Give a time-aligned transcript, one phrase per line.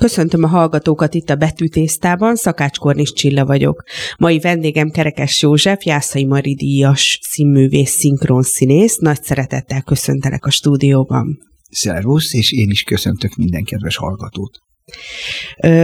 [0.00, 3.82] Köszöntöm a hallgatókat itt a Betűtésztában, Szakács Kornis Csilla vagyok.
[4.18, 8.06] Mai vendégem Kerekes József, Jászai Mari díjas színművész,
[8.40, 8.96] színész.
[8.96, 11.38] Nagy szeretettel köszöntelek a stúdióban.
[11.70, 14.58] Szervusz, és én is köszöntök minden kedves hallgatót.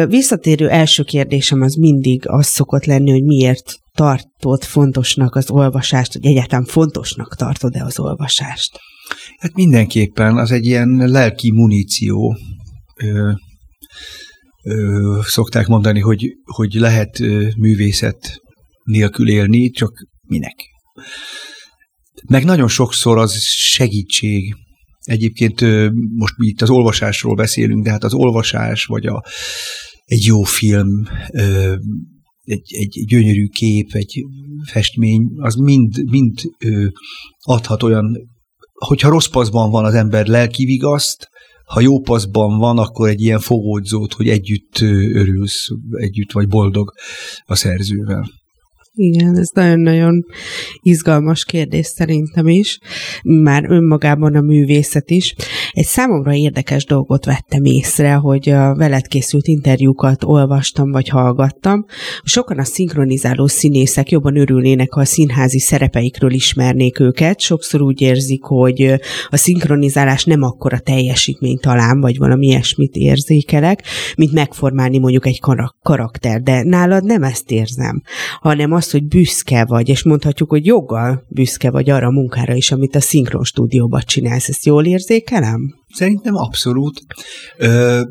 [0.08, 6.26] Visszatérő első kérdésem az mindig az szokott lenni, hogy miért tartod fontosnak az olvasást, hogy
[6.26, 8.80] egyáltalán fontosnak tartod-e az olvasást?
[9.38, 12.36] Hát mindenképpen az egy ilyen lelki muníció.
[14.66, 17.18] Ö, ö, szokták mondani, hogy, hogy lehet
[17.56, 18.40] művészet
[18.84, 20.64] nélkül élni, csak minek.
[22.28, 24.54] Meg nagyon sokszor az segítség.
[25.00, 25.60] Egyébként
[26.16, 29.24] most mi itt az olvasásról beszélünk, de hát az olvasás, vagy a,
[30.04, 31.06] egy jó film,
[32.42, 34.24] egy, egy gyönyörű kép, egy
[34.64, 36.40] festmény, az mind, mind
[37.38, 38.16] adhat olyan,
[38.72, 41.28] hogyha rossz paszban van az ember lelki vigaszt,
[41.66, 44.80] ha jó paszban van, akkor egy ilyen fogódzót, hogy együtt
[45.12, 46.92] örülsz, együtt vagy boldog
[47.44, 48.30] a szerzővel.
[48.98, 50.24] Igen, ez nagyon-nagyon
[50.82, 52.78] izgalmas kérdés szerintem is,
[53.22, 55.34] már önmagában a művészet is.
[55.70, 61.84] Egy számomra érdekes dolgot vettem észre, hogy a veled készült interjúkat olvastam vagy hallgattam.
[62.22, 67.40] Sokan a szinkronizáló színészek jobban örülnének, ha a színházi szerepeikről ismernék őket.
[67.40, 68.94] Sokszor úgy érzik, hogy
[69.28, 73.82] a szinkronizálás nem akkora teljesítmény talán, vagy valami ilyesmit érzékelek,
[74.16, 75.40] mint megformálni mondjuk egy
[75.82, 76.40] karakter.
[76.40, 78.02] De nálad nem ezt érzem,
[78.40, 82.72] hanem azt, hogy büszke vagy, és mondhatjuk, hogy joggal büszke vagy arra a munkára is,
[82.72, 84.48] amit a szinkron stúdióban csinálsz.
[84.48, 85.55] Ezt jól érzékelem?
[85.94, 87.00] Szerintem abszolút.
[87.56, 88.02] Ö,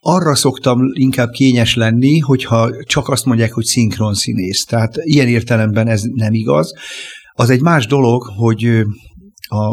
[0.00, 4.64] arra szoktam inkább kényes lenni, hogyha csak azt mondják, hogy szinkron színész.
[4.64, 6.72] Tehát ilyen értelemben ez nem igaz.
[7.32, 8.64] Az egy más dolog, hogy
[9.48, 9.72] a,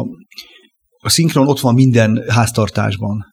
[1.02, 3.24] a szinkron ott van minden háztartásban.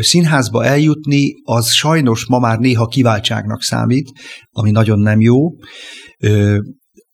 [0.00, 4.10] Színházba eljutni, az sajnos ma már néha kiváltságnak számít,
[4.50, 5.38] ami nagyon nem jó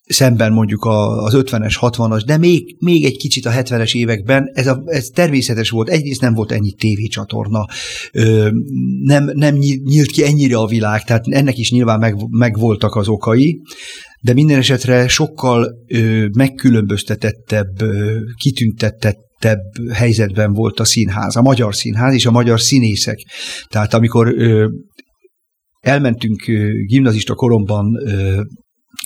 [0.08, 0.84] szemben mondjuk
[1.24, 5.70] az 50-es, 60-as, de még, még egy kicsit a 70-es években ez, a, ez természetes
[5.70, 5.88] volt.
[5.88, 7.66] Egyrészt nem volt ennyi tévécsatorna,
[9.02, 13.60] nem, nem nyílt ki ennyire a világ, tehát ennek is nyilván meg, megvoltak az okai,
[14.20, 15.74] de minden esetre sokkal
[16.32, 17.82] megkülönböztetettebb,
[18.36, 19.60] kitüntettebb
[19.92, 23.18] helyzetben volt a színház, a magyar színház és a magyar színészek.
[23.68, 24.34] Tehát amikor
[25.80, 26.44] elmentünk
[26.86, 27.86] gimnazista koromban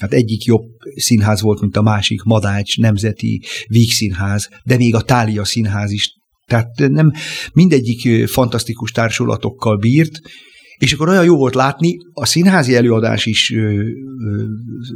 [0.00, 0.64] Hát egyik jobb
[0.96, 6.10] színház volt, mint a másik, Madács, Nemzeti, Vígszínház, de még a Tália Színház is.
[6.46, 7.12] Tehát nem
[7.52, 10.20] mindegyik fantasztikus társulatokkal bírt,
[10.82, 13.84] és akkor olyan jó volt látni, a színházi előadás is ö, ö,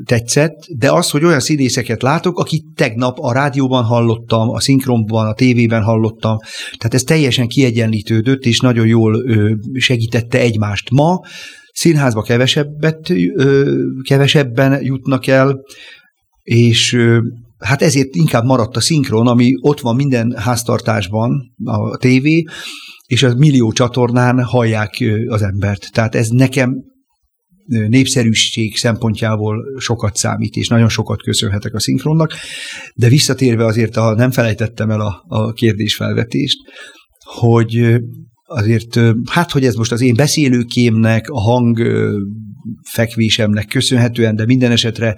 [0.04, 5.34] tetszett, de az, hogy olyan színészeket látok, akit tegnap a rádióban hallottam, a szinkronban, a
[5.34, 6.36] tévében hallottam,
[6.76, 10.90] tehát ez teljesen kiegyenlítődött, és nagyon jól ö, segítette egymást.
[10.90, 11.20] Ma
[11.76, 13.12] Színházba kevesebbet,
[14.03, 15.60] kevesebben jutnak el,
[16.42, 16.97] és
[17.59, 22.44] hát ezért inkább maradt a szinkron, ami ott van minden háztartásban, a tévé,
[23.06, 25.92] és a millió csatornán hallják az embert.
[25.92, 26.75] Tehát ez nekem
[27.66, 32.32] népszerűség szempontjából sokat számít, és nagyon sokat köszönhetek a szinkronnak,
[32.94, 36.59] de visszatérve azért, ha nem felejtettem el a, a kérdésfelvetést,
[37.25, 37.98] hogy
[38.46, 41.78] azért, hát hogy ez most az én beszélőkémnek, a hang
[42.82, 45.16] fekvésemnek köszönhetően, de minden esetre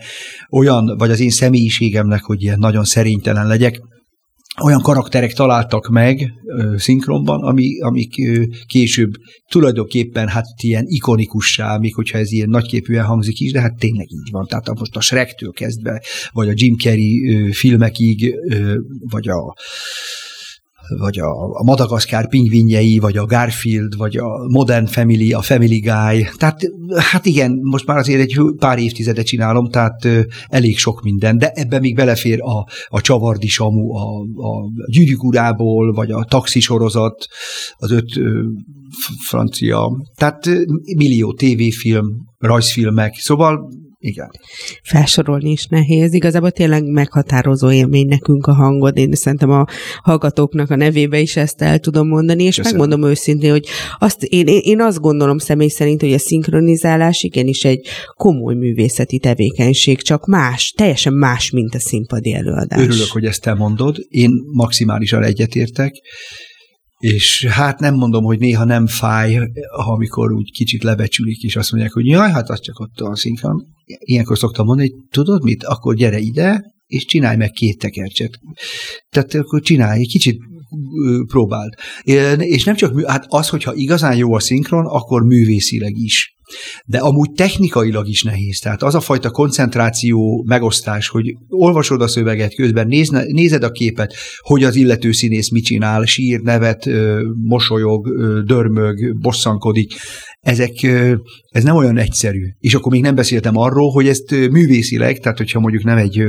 [0.50, 3.81] olyan, vagy az én személyiségemnek, hogy ilyen nagyon szerénytelen legyek,
[4.62, 9.11] olyan karakterek találtak meg ö, szinkronban, ami, amik ö, később
[9.49, 14.31] tulajdonképpen hát ilyen ikonikussá, még hogyha ez ilyen nagyképűen hangzik is, de hát tényleg így
[14.31, 14.47] van.
[14.47, 16.03] Tehát most a Shrektől kezdve,
[16.33, 18.78] vagy a Jim Carrey ö, filmekig, ö,
[19.11, 19.55] vagy a
[20.99, 26.26] vagy a, Madagaszkár pingvinjei, vagy a Garfield, vagy a Modern Family, a Family Guy.
[26.37, 26.60] Tehát
[26.97, 30.09] hát igen, most már azért egy pár évtizede csinálom, tehát
[30.47, 35.93] elég sok minden, de ebben még belefér a, a Csavardi Samu, a, a Gyűrűk urából,
[35.93, 37.26] vagy a taxisorozat,
[37.76, 38.20] az öt
[39.26, 40.50] francia, tehát
[40.96, 42.06] millió tévéfilm,
[42.38, 43.69] rajzfilmek, szóval
[44.00, 44.31] igen.
[44.83, 46.12] Felsorolni is nehéz.
[46.12, 48.97] Igazából tényleg meghatározó élmény nekünk a hangod.
[48.97, 49.65] Én szerintem a
[50.03, 52.79] hallgatóknak a nevébe is ezt el tudom mondani, és Köszönöm.
[52.79, 53.67] megmondom őszintén, hogy
[53.99, 60.03] azt, én, én azt gondolom személy szerint, hogy a szinkronizálás igenis egy komoly művészeti tevékenység,
[60.03, 62.81] csak más, teljesen más, mint a színpadi előadás.
[62.81, 63.97] Örülök, hogy ezt te mondod.
[64.09, 65.93] Én maximálisan egyetértek.
[66.99, 69.39] És hát nem mondom, hogy néha nem fáj,
[69.87, 73.67] amikor úgy kicsit lebecsülik, és azt mondják, hogy jaj, hát az csak ott a szinkron.
[73.85, 78.39] Ilyenkor szoktam mondani, hogy tudod mit, akkor gyere ide, és csinálj meg két tekercset.
[79.11, 80.39] Tehát akkor csinálj, egy kicsit
[81.27, 81.75] próbált.
[82.37, 86.37] És nem csak, hát az, hogyha igazán jó a szinkron, akkor művészileg is
[86.85, 88.59] de amúgy technikailag is nehéz.
[88.59, 94.15] Tehát az a fajta koncentráció megosztás, hogy olvasod a szöveget közben, nézne, nézed a képet,
[94.39, 96.89] hogy az illető színész mit csinál, sír, nevet,
[97.43, 98.09] mosolyog,
[98.45, 99.93] dörmög, bosszankodik,
[100.40, 100.82] ezek,
[101.49, 102.43] ez nem olyan egyszerű.
[102.58, 106.25] És akkor még nem beszéltem arról, hogy ezt művészileg, tehát hogyha mondjuk nem egy,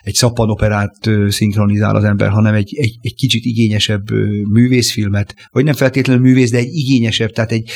[0.00, 4.10] egy szappanoperát szinkronizál az ember, hanem egy, egy, egy kicsit igényesebb
[4.52, 7.70] művészfilmet, vagy nem feltétlenül művész, de egy igényesebb, tehát egy,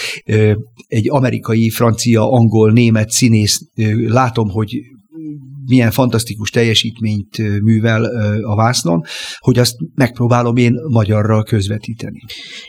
[0.87, 3.61] egy amerikai, francia, angol, német színész,
[4.07, 4.71] látom, hogy
[5.67, 8.05] milyen fantasztikus teljesítményt művel
[8.43, 9.03] a vásznon,
[9.39, 12.21] hogy azt megpróbálom én magyarra közvetíteni.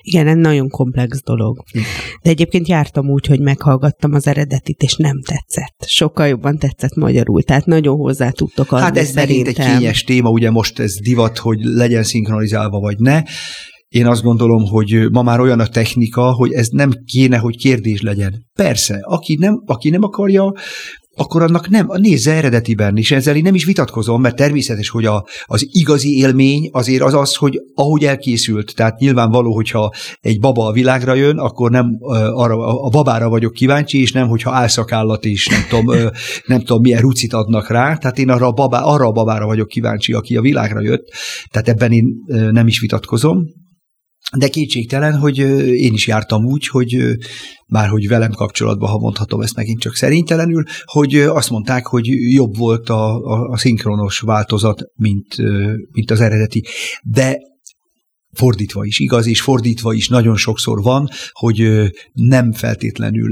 [0.02, 1.64] Igen, ez nagyon komplex dolog.
[2.24, 5.84] De egyébként jártam úgy, hogy meghallgattam az eredetit, és nem tetszett.
[5.86, 10.30] Sokkal jobban tetszett magyarul, tehát nagyon hozzá tudtok adni Hát ez megint egy kényes téma,
[10.30, 13.22] ugye most ez divat, hogy legyen szinkronizálva vagy ne.
[13.88, 18.02] Én azt gondolom, hogy ma már olyan a technika, hogy ez nem kéne, hogy kérdés
[18.02, 18.48] legyen.
[18.54, 20.54] Persze, aki nem, aki nem akarja,
[21.16, 25.26] akkor annak nem, nézze eredetiben, és ezzel én nem is vitatkozom, mert természetes, hogy a,
[25.46, 30.72] az igazi élmény azért az az, hogy ahogy elkészült, tehát nyilvánvaló, hogyha egy baba a
[30.72, 31.98] világra jön, akkor nem
[32.34, 36.10] arra, a babára vagyok kíváncsi, és nem, hogyha álszakállat is, nem tudom,
[36.46, 39.68] nem tudom milyen rucit adnak rá, tehát én arra a, babá, arra a babára vagyok
[39.68, 41.14] kíváncsi, aki a világra jött,
[41.50, 42.14] tehát ebben én
[42.52, 43.46] nem is vitatkozom,
[44.38, 45.38] de kétségtelen, hogy
[45.78, 47.18] én is jártam úgy, hogy
[47.68, 52.58] már hogy velem kapcsolatban, ha mondhatom ezt megint csak szerintelenül, hogy azt mondták, hogy jobb
[52.58, 55.36] volt a, a, a szinkronos változat, mint,
[55.92, 56.66] mint az eredeti.
[57.04, 57.38] De
[58.34, 63.30] fordítva is igaz, és fordítva is nagyon sokszor van, hogy nem feltétlenül,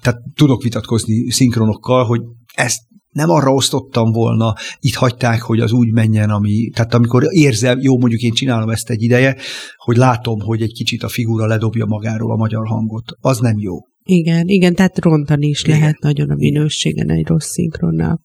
[0.00, 2.20] tehát tudok vitatkozni szinkronokkal, hogy
[2.54, 2.80] ezt
[3.12, 7.98] nem arra osztottam volna, itt hagyták, hogy az úgy menjen, ami, tehát amikor érzem, jó,
[7.98, 9.36] mondjuk én csinálom ezt egy ideje,
[9.76, 13.12] hogy látom, hogy egy kicsit a figura ledobja magáról a magyar hangot.
[13.20, 13.76] Az nem jó.
[14.04, 15.78] Igen, igen, tehát rontani is igen.
[15.78, 18.20] lehet nagyon a minőségen egy rossz szinkronnal.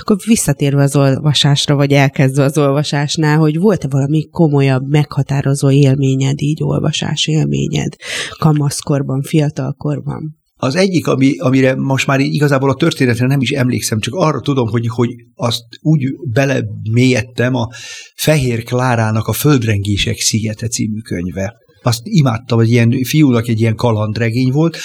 [0.00, 6.62] Akkor visszatérve az olvasásra, vagy elkezdve az olvasásnál, hogy volt-e valami komolyabb, meghatározó élményed, így
[6.62, 7.94] olvasás élményed
[8.38, 10.39] kamaszkorban, fiatalkorban?
[10.62, 14.68] Az egyik, ami, amire most már igazából a történetre nem is emlékszem, csak arra tudom,
[14.68, 16.02] hogy, hogy azt úgy
[16.32, 17.68] belemélyedtem a
[18.14, 21.54] Fehér Klárának a Földrengések szigete című könyve.
[21.82, 24.78] Azt imádtam, hogy ilyen fiúnak egy ilyen kalandregény volt,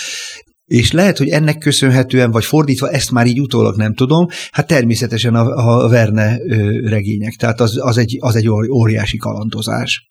[0.65, 5.35] és lehet, hogy ennek köszönhetően, vagy fordítva, ezt már így utólag nem tudom, hát természetesen
[5.35, 6.38] a, a Verne
[6.83, 10.07] regények, tehát az, az, egy, az egy óriási kalandozás.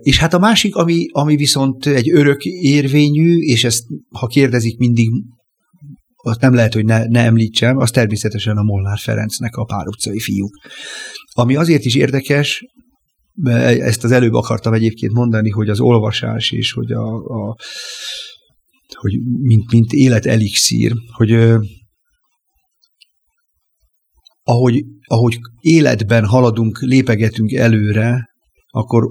[0.00, 5.10] És hát a másik, ami, ami viszont egy örök érvényű, és ezt, ha kérdezik, mindig
[6.16, 10.20] azt nem lehet, hogy ne, ne említsem, az természetesen a Molnár Ferencnek a Pár utcai
[10.20, 10.54] fiúk.
[11.32, 12.64] Ami azért is érdekes,
[13.60, 17.56] ezt az előbb akartam egyébként mondani, hogy az olvasás és hogy a, a
[18.94, 21.32] hogy mint, mint élet elixír, hogy
[24.42, 28.30] ahogy, ahogy életben haladunk, lépegetünk előre,
[28.66, 29.10] akkor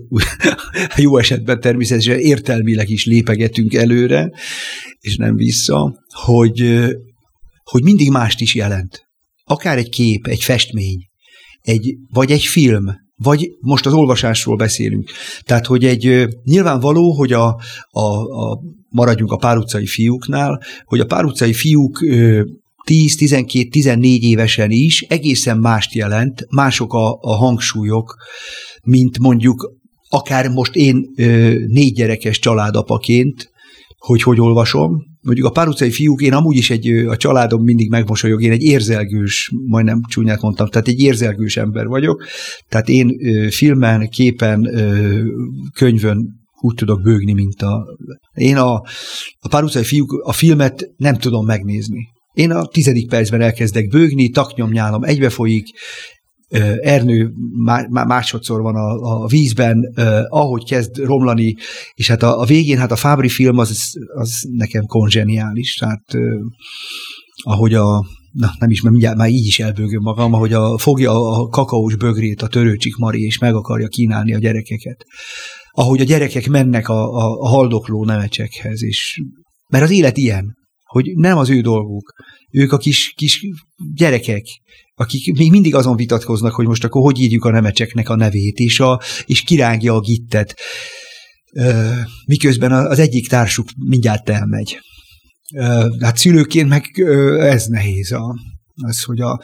[0.98, 4.32] jó esetben természetesen értelmileg is lépegetünk előre,
[5.00, 6.86] és nem vissza, hogy,
[7.64, 9.10] hogy mindig mást is jelent.
[9.44, 11.00] Akár egy kép, egy festmény,
[11.62, 12.86] egy, vagy egy film,
[13.16, 15.12] vagy most az olvasásról beszélünk.
[15.42, 18.04] Tehát, hogy egy nyilvánvaló, hogy a, a,
[18.46, 18.60] a
[18.92, 22.00] maradjunk a pár utcai fiúknál, hogy a pár utcai fiúk
[22.86, 28.16] 10, 12, 14 évesen is egészen mást jelent, mások a, a hangsúlyok,
[28.84, 29.80] mint mondjuk
[30.10, 31.06] akár most én
[31.68, 33.50] négy gyerekes családapaként,
[33.98, 35.10] hogy hogy olvasom.
[35.22, 38.64] Mondjuk a pár utcai fiúk, én amúgy is egy, a családom mindig megmosolyog, én egy
[38.64, 42.26] érzelgős, majdnem csúnyát mondtam, tehát egy érzelgős ember vagyok.
[42.70, 43.18] Tehát én
[43.50, 44.70] filmen, képen,
[45.74, 47.86] könyvön úgy tudok bőgni, mint a...
[48.34, 48.74] Én a,
[49.40, 52.08] a pár utcai fiúk, a filmet nem tudom megnézni.
[52.34, 55.66] Én a tizedik percben elkezdek bőgni, taknyomnyálom egybe folyik,
[56.82, 57.32] Ernő
[57.90, 59.94] másodszor van a, a vízben,
[60.28, 61.56] ahogy kezd romlani,
[61.94, 66.04] és hát a, a végén, hát a Fábri film az, az nekem kongeniális, tehát
[67.44, 71.12] ahogy a, na nem is, mert mindjárt már így is elbőgöm magam, ahogy a, fogja
[71.12, 75.06] a kakaós bögrét a törőcsik Mari, és meg akarja kínálni a gyerekeket.
[75.72, 79.22] Ahogy a gyerekek mennek a, a, a haldokló nemecsekhez, és
[79.68, 82.14] mert az élet ilyen, hogy nem az ő dolguk.
[82.52, 83.48] Ők a kis, kis
[83.96, 84.46] gyerekek,
[84.96, 88.80] akik még mindig azon vitatkoznak, hogy most akkor hogy írjuk a nemecseknek a nevét, és,
[88.80, 90.60] a, és kirágja a gittet,
[92.26, 94.80] miközben az egyik társuk mindjárt elmegy.
[96.00, 96.84] Hát szülőként meg
[97.40, 98.36] ez nehéz, a,
[98.76, 99.42] az, hogy a,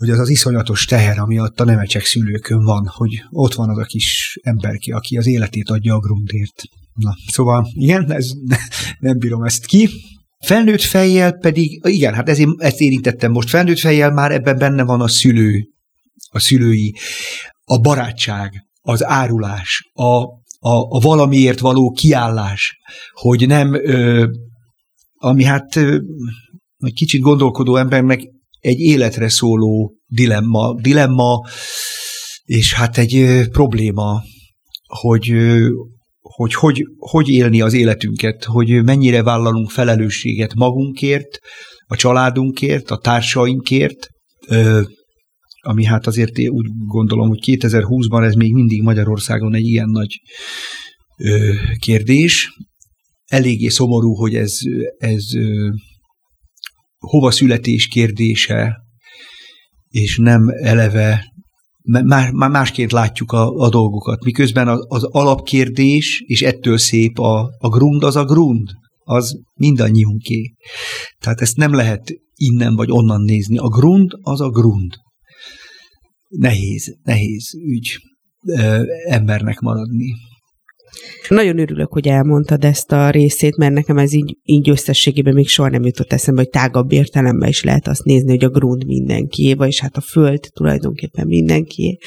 [0.00, 3.84] hogy az az iszonyatos teher, ami a nemecsek szülőkön van, hogy ott van az a
[3.84, 6.62] kis emberki, aki az életét adja a grundért.
[6.94, 8.30] Na, szóval igen, ez,
[8.98, 9.88] nem bírom ezt ki.
[10.46, 15.00] Felnőtt fejjel pedig, igen, hát ezért, ezt érintettem most, felnőtt fejjel már ebben benne van
[15.00, 15.68] a szülő,
[16.30, 16.94] a szülői,
[17.64, 20.22] a barátság, az árulás, a,
[20.58, 22.78] a, a valamiért való kiállás,
[23.12, 24.26] hogy nem, ö,
[25.14, 25.98] ami hát ö,
[26.78, 28.20] egy kicsit gondolkodó embernek
[28.60, 31.40] egy életre szóló dilemma, dilemma
[32.44, 34.22] és hát egy probléma,
[34.86, 35.32] hogy,
[36.20, 41.38] hogy, hogy hogy élni az életünket, hogy mennyire vállalunk felelősséget magunkért,
[41.86, 44.08] a családunkért, a társainkért,
[45.60, 50.20] ami hát azért én úgy gondolom, hogy 2020-ban ez még mindig Magyarországon egy ilyen nagy
[51.78, 52.48] kérdés.
[53.24, 54.58] Eléggé szomorú, hogy ez,
[54.98, 55.24] ez
[57.00, 58.76] hova születés kérdése,
[59.88, 61.24] és nem eleve
[61.82, 64.24] már, már másként látjuk a, a dolgokat.
[64.24, 70.54] Miközben az, az alapkérdés, és ettől szép a, a grund, az a grund, az mindannyiunké.
[71.18, 73.58] Tehát ezt nem lehet innen vagy onnan nézni.
[73.58, 74.94] A grund az a grund.
[76.28, 77.98] Nehéz, nehéz ügy
[79.08, 80.14] embernek maradni.
[81.28, 85.68] Nagyon örülök, hogy elmondtad ezt a részét, mert nekem ez így, így összességében még soha
[85.68, 89.80] nem jutott eszembe, hogy tágabb értelemben is lehet azt nézni, hogy a grund mindenkié, vagyis
[89.80, 91.98] hát a föld tulajdonképpen mindenkié.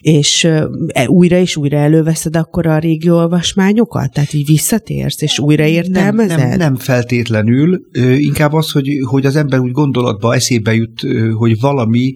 [0.00, 0.68] És e,
[1.06, 4.12] újra és újra előveszed akkor a régi olvasmányokat?
[4.12, 6.38] Tehát így visszatérsz, és újra értelmezed?
[6.38, 7.80] Nem, nem, nem feltétlenül,
[8.18, 11.00] inkább az, hogy, hogy az ember úgy gondolatba eszébe jut,
[11.32, 12.12] hogy valami,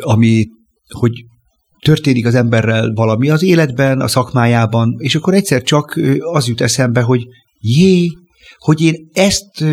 [0.00, 0.46] ami
[0.88, 1.12] hogy
[1.80, 6.00] történik az emberrel valami az életben, a szakmájában, és akkor egyszer csak
[6.32, 7.26] az jut eszembe, hogy
[7.58, 8.08] jé,
[8.58, 9.64] hogy én ezt,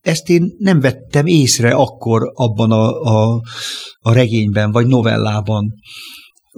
[0.00, 3.40] ezt én nem vettem észre akkor abban a, a,
[3.98, 5.72] a regényben, vagy novellában.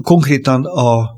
[0.03, 1.09] Konkrétan a,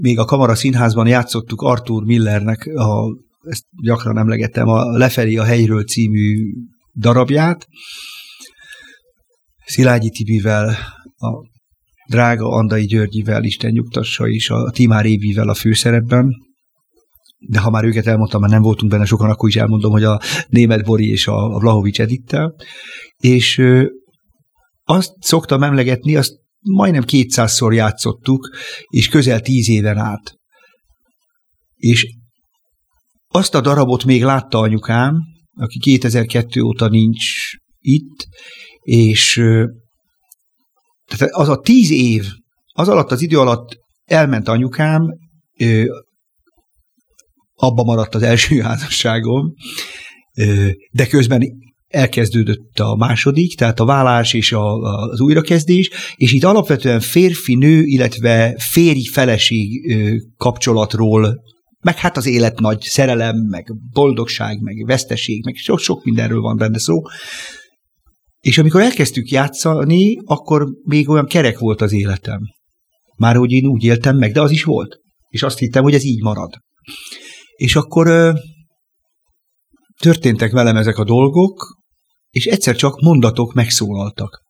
[0.00, 3.16] még a Kamara Színházban játszottuk Arthur Millernek, a,
[3.48, 6.52] ezt gyakran emlegettem, a Lefelé a helyről című
[6.94, 7.66] darabját,
[9.64, 10.76] Szilágyi Tibivel,
[11.16, 11.55] a
[12.08, 16.28] drága Andai Györgyivel, Isten nyugtassa is, a Timár Évivel a főszerepben,
[17.38, 20.20] de ha már őket elmondtam, már nem voltunk benne sokan, akkor is elmondom, hogy a
[20.48, 22.54] német Bori és a Vlahovics Edittel,
[23.16, 23.62] és
[24.84, 28.56] azt szoktam emlegetni, azt majdnem 200-szor játszottuk,
[28.88, 30.34] és közel tíz éven át.
[31.74, 32.06] És
[33.28, 35.14] azt a darabot még látta anyukám,
[35.54, 37.24] aki 2002 óta nincs
[37.78, 38.26] itt,
[38.80, 39.42] és
[41.06, 42.24] tehát az a tíz év,
[42.72, 45.02] az alatt az idő alatt elment anyukám,
[47.54, 49.54] abba maradt az első házasságom,
[50.90, 51.42] de közben
[51.88, 58.54] elkezdődött a második, tehát a vállás és a, az újrakezdés, és itt alapvetően férfi-nő, illetve
[58.58, 59.96] férj-feleség
[60.36, 61.44] kapcsolatról,
[61.80, 66.56] meg hát az élet nagy szerelem, meg boldogság, meg veszteség, meg sok, sok mindenről van
[66.56, 67.02] benne szó,
[68.46, 72.40] és amikor elkezdtük játszani, akkor még olyan kerek volt az életem.
[73.16, 74.98] Már úgy én úgy éltem meg, de az is volt.
[75.28, 76.54] És azt hittem, hogy ez így marad.
[77.56, 78.32] És akkor ö,
[80.00, 81.76] történtek velem ezek a dolgok,
[82.30, 84.42] és egyszer csak mondatok megszólaltak.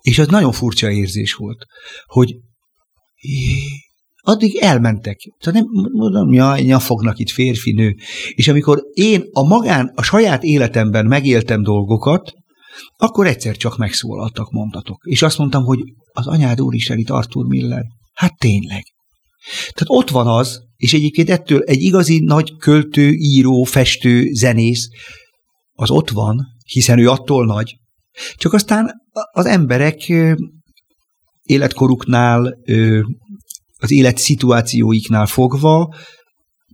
[0.00, 1.64] És az nagyon furcsa érzés volt,
[2.04, 2.36] hogy
[4.16, 5.18] addig elmentek.
[5.38, 7.94] Tehát nem, mondom, jaj, nyafognak itt férfi, nő.
[8.34, 12.32] És amikor én a magán, a saját életemben megéltem dolgokat,
[12.96, 15.00] akkor egyszer csak megszólaltak mondatok.
[15.04, 15.78] És azt mondtam, hogy
[16.12, 17.84] az anyád úristen itt Arthur Miller.
[18.14, 18.82] Hát tényleg.
[19.48, 24.88] Tehát ott van az, és egyébként ettől egy igazi nagy költő, író, festő, zenész,
[25.72, 27.76] az ott van, hiszen ő attól nagy.
[28.36, 28.92] Csak aztán
[29.32, 30.12] az emberek
[31.42, 32.58] életkoruknál,
[33.78, 35.94] az élet szituációiknál fogva,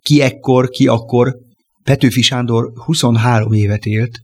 [0.01, 1.37] ki ekkor, ki akkor,
[1.83, 4.24] Petőfi Sándor 23 évet élt,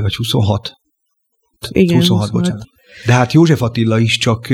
[0.00, 0.72] vagy 26.
[1.68, 2.32] Igen, 26, 26.
[2.32, 2.66] bocsánat.
[3.06, 4.46] De hát József Attila is csak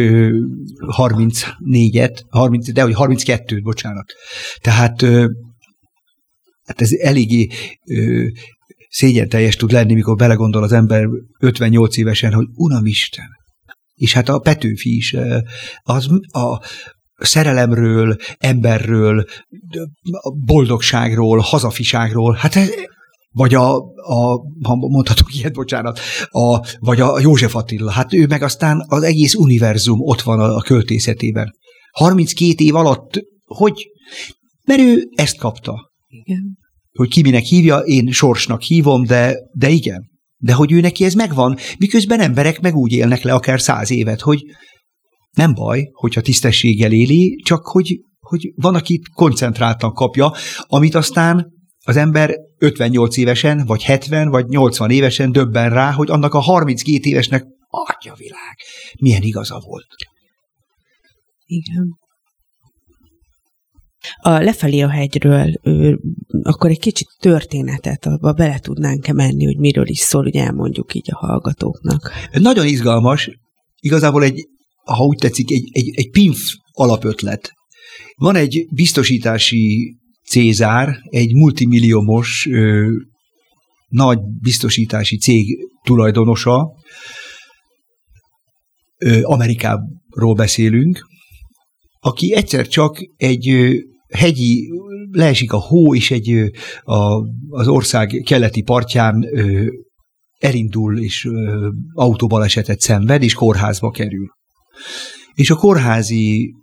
[0.97, 4.13] 34-et, 30, de hogy 32-t, bocsánat.
[4.61, 5.03] Tehát
[6.65, 7.49] hát ez eléggé
[8.89, 11.05] szégyen teljes tud lenni, mikor belegondol az ember
[11.41, 13.27] 58 évesen, hogy Unamisten.
[13.95, 15.17] És hát a Petőfi is,
[15.83, 16.63] az a
[17.15, 19.25] szerelemről, emberről,
[20.45, 22.71] boldogságról, hazafiságról, hát ez,
[23.39, 25.99] vagy a, a ha mondhatok ilyet, bocsánat,
[26.31, 27.91] a, vagy a József Attila.
[27.91, 31.55] Hát ő meg aztán az egész univerzum ott van a, a költészetében.
[31.91, 33.87] 32 év alatt, hogy?
[34.65, 35.93] Mert ő ezt kapta.
[36.09, 36.59] Igen.
[36.93, 40.11] Hogy ki minek hívja, én sorsnak hívom, de, de igen.
[40.37, 44.21] De hogy ő neki ez megvan, miközben emberek meg úgy élnek le akár száz évet,
[44.21, 44.43] hogy
[45.31, 50.33] nem baj, hogyha tisztességgel éli, csak hogy, hogy van, aki koncentráltan kapja,
[50.67, 51.57] amit aztán
[51.89, 57.09] az ember 58 évesen, vagy 70, vagy 80 évesen döbben rá, hogy annak a 32
[57.09, 58.57] évesnek atya világ,
[59.01, 59.87] milyen igaza volt.
[61.47, 61.99] Igen.
[64.21, 65.99] A lefelé a hegyről, ő,
[66.43, 71.09] akkor egy kicsit történetet abba bele tudnánk-e menni, hogy miről is szól, hogy elmondjuk így
[71.13, 72.13] a hallgatóknak.
[72.33, 73.31] Nagyon izgalmas,
[73.81, 74.49] igazából egy,
[74.85, 76.41] ha úgy tetszik, egy, egy, egy PINF
[76.73, 77.53] alapötlet.
[78.17, 79.97] Van egy biztosítási
[80.31, 82.91] Cézár, egy multimilliómos ö,
[83.89, 86.73] nagy biztosítási cég tulajdonosa,
[88.99, 91.07] ö, Amerikáról beszélünk,
[92.01, 93.75] aki egyszer csak egy ö,
[94.09, 94.69] hegyi,
[95.11, 96.47] leesik a hó, és egy ö,
[96.83, 99.67] a, az ország keleti partján ö,
[100.39, 104.27] elindul, és ö, autóbalesetet szenved, és kórházba kerül.
[105.35, 106.55] És a kórházi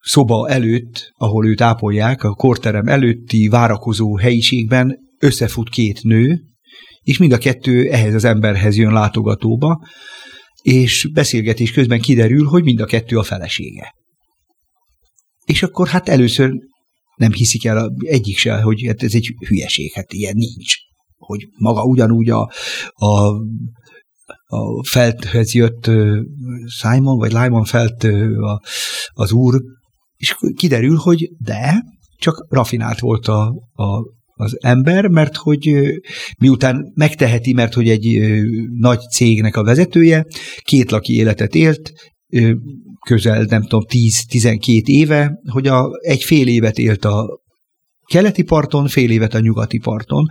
[0.00, 6.40] szoba előtt, ahol őt ápolják, a korterem előtti várakozó helyiségben összefut két nő,
[7.02, 9.86] és mind a kettő ehhez az emberhez jön látogatóba,
[10.62, 13.94] és beszélgetés közben kiderül, hogy mind a kettő a felesége.
[15.44, 16.52] És akkor hát először
[17.16, 20.74] nem hiszik el egyik se, hogy hát ez egy hülyeség, hát ilyen nincs.
[21.16, 22.50] Hogy maga ugyanúgy a,
[22.94, 23.32] a
[24.50, 25.90] a Felthez jött
[26.66, 28.06] Simon, vagy Lyman Felt
[29.12, 29.62] az úr,
[30.18, 31.84] és kiderül, hogy de,
[32.18, 35.74] csak rafinált volt a, a, az ember, mert hogy
[36.38, 38.20] miután megteheti, mert hogy egy
[38.78, 40.26] nagy cégnek a vezetője,
[40.62, 41.92] két laki életet élt,
[43.06, 47.40] közel, nem tudom, 10-12 éve, hogy a, egy fél évet élt a
[48.08, 50.26] keleti parton, fél évet a nyugati parton,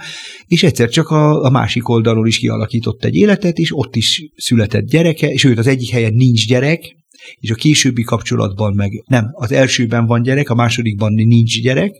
[0.45, 4.85] és egyszer csak a, a másik oldalon is kialakított egy életet, és ott is született
[4.85, 6.96] gyereke, és őt az egyik helyen nincs gyerek,
[7.39, 11.91] és a későbbi kapcsolatban meg nem, az elsőben van gyerek, a másodikban nincs gyerek.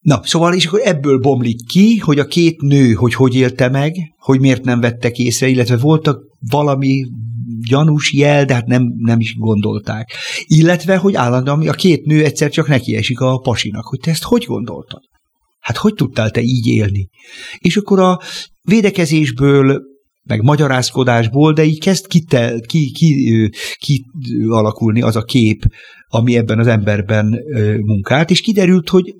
[0.00, 3.94] Na, szóval, és akkor ebből bomlik ki, hogy a két nő, hogy hogy élte meg,
[4.16, 7.04] hogy miért nem vettek észre, illetve voltak valami
[7.68, 10.10] gyanús jel, de hát nem, nem is gondolták.
[10.44, 14.44] Illetve, hogy állandóan a két nő egyszer csak nekiesik a pasinak, hogy te ezt hogy
[14.44, 15.00] gondoltad?
[15.60, 17.08] Hát hogy tudtál te így élni?
[17.58, 18.20] És akkor a
[18.62, 19.82] védekezésből
[20.24, 24.04] meg magyarázkodásból, de így kezd kitel, ki, ki, ki
[24.48, 25.64] alakulni az a kép,
[26.06, 27.40] ami ebben az emberben
[27.80, 29.14] munkált, és kiderült, hogy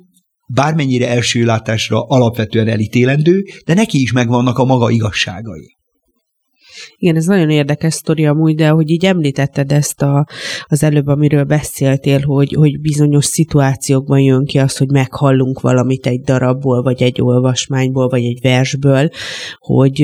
[0.55, 5.77] bármennyire első látásra alapvetően elítélendő, de neki is megvannak a maga igazságai.
[6.97, 10.27] Igen, ez nagyon érdekes sztori amúgy, de hogy így említetted ezt a,
[10.65, 16.21] az előbb, amiről beszéltél, hogy, hogy bizonyos szituációkban jön ki az, hogy meghallunk valamit egy
[16.21, 19.09] darabból, vagy egy olvasmányból, vagy egy versből,
[19.59, 19.95] hogy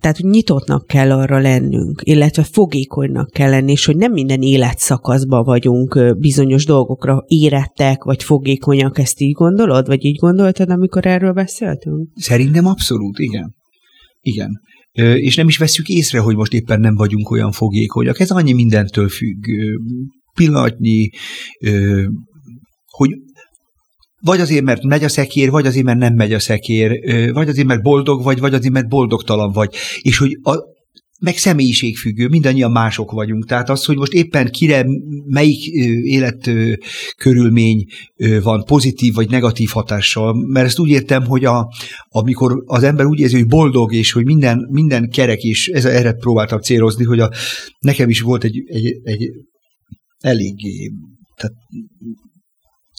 [0.00, 5.44] tehát hogy nyitottnak kell arra lennünk, illetve fogékonynak kell lenni, és hogy nem minden életszakaszban
[5.44, 12.08] vagyunk bizonyos dolgokra érettek, vagy fogékonyak, ezt így gondolod, vagy így gondoltad, amikor erről beszéltünk?
[12.14, 13.54] Szerintem abszolút, igen.
[14.20, 14.60] Igen
[15.00, 18.20] és nem is veszük észre, hogy most éppen nem vagyunk olyan fogékonyak.
[18.20, 19.44] Ez annyi mindentől függ.
[20.34, 21.10] Pillanatnyi,
[22.86, 23.10] hogy
[24.22, 27.00] vagy azért, mert megy a szekér, vagy azért, mert nem megy a szekér,
[27.32, 29.74] vagy azért, mert boldog vagy, vagy azért, mert boldogtalan vagy.
[30.00, 30.38] És hogy
[31.20, 33.46] meg személyiségfüggő, mindannyian mások vagyunk.
[33.46, 34.84] Tehát az, hogy most éppen kire
[35.26, 35.64] melyik
[36.02, 37.84] életkörülmény
[38.42, 41.68] van pozitív vagy negatív hatással, mert ezt úgy értem, hogy a,
[42.08, 46.12] amikor az ember úgy érzi, hogy boldog, és hogy minden, minden kerek, és ez, erre
[46.12, 47.30] próbáltam célozni, hogy a,
[47.78, 49.30] nekem is volt egy, egy, egy
[50.18, 50.90] eléggé
[51.40, 51.56] tehát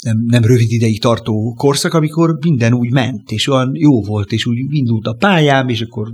[0.02, 4.46] nem, nem rövid ideig tartó korszak, amikor minden úgy ment, és olyan jó volt, és
[4.46, 6.08] úgy indult a pályám, és akkor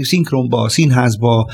[0.00, 1.50] szinkronba, színházba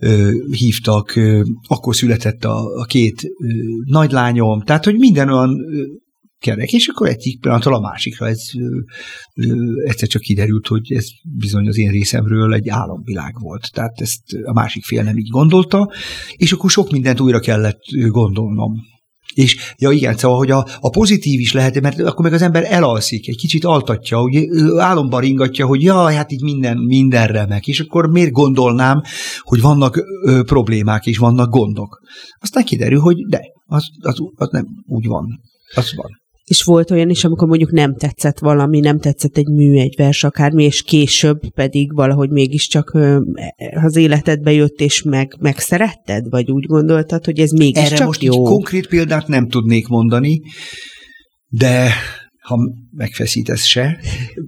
[0.00, 3.46] ö, hívtak, ö, akkor született a, a két ö,
[3.84, 5.82] nagylányom, tehát, hogy minden olyan ö,
[6.38, 8.78] kerek, és akkor egyik pillanatról a másikra ez ö,
[9.34, 11.06] ö, egyszer csak kiderült, hogy ez
[11.38, 13.70] bizony az én részemről egy álomvilág volt.
[13.72, 15.92] Tehát ezt a másik fél nem így gondolta,
[16.36, 18.92] és akkor sok mindent újra kellett gondolnom.
[19.34, 22.64] És ja igen, szóval, hogy a, a pozitív is lehet, mert akkor meg az ember
[22.68, 24.46] elalszik, egy kicsit altatja, hogy
[24.78, 29.02] álomban ringatja, hogy jaj, hát így minden, minden remek, és akkor miért gondolnám,
[29.40, 32.00] hogy vannak ö, problémák és vannak gondok.
[32.40, 35.40] Aztán kiderül, hogy de, az, az, az nem úgy van.
[35.74, 36.22] Az van.
[36.44, 40.24] És volt olyan is, amikor mondjuk nem tetszett valami, nem tetszett egy mű, egy vers,
[40.24, 42.98] akármi, és később pedig valahogy mégiscsak
[43.82, 46.28] az életedbe jött, és meg, megszeretted?
[46.28, 48.42] Vagy úgy gondoltad, hogy ez mégiscsak Erre most jó?
[48.42, 50.40] konkrét példát nem tudnék mondani,
[51.48, 51.92] de
[52.40, 52.58] ha
[52.90, 54.00] megfeszítesz se,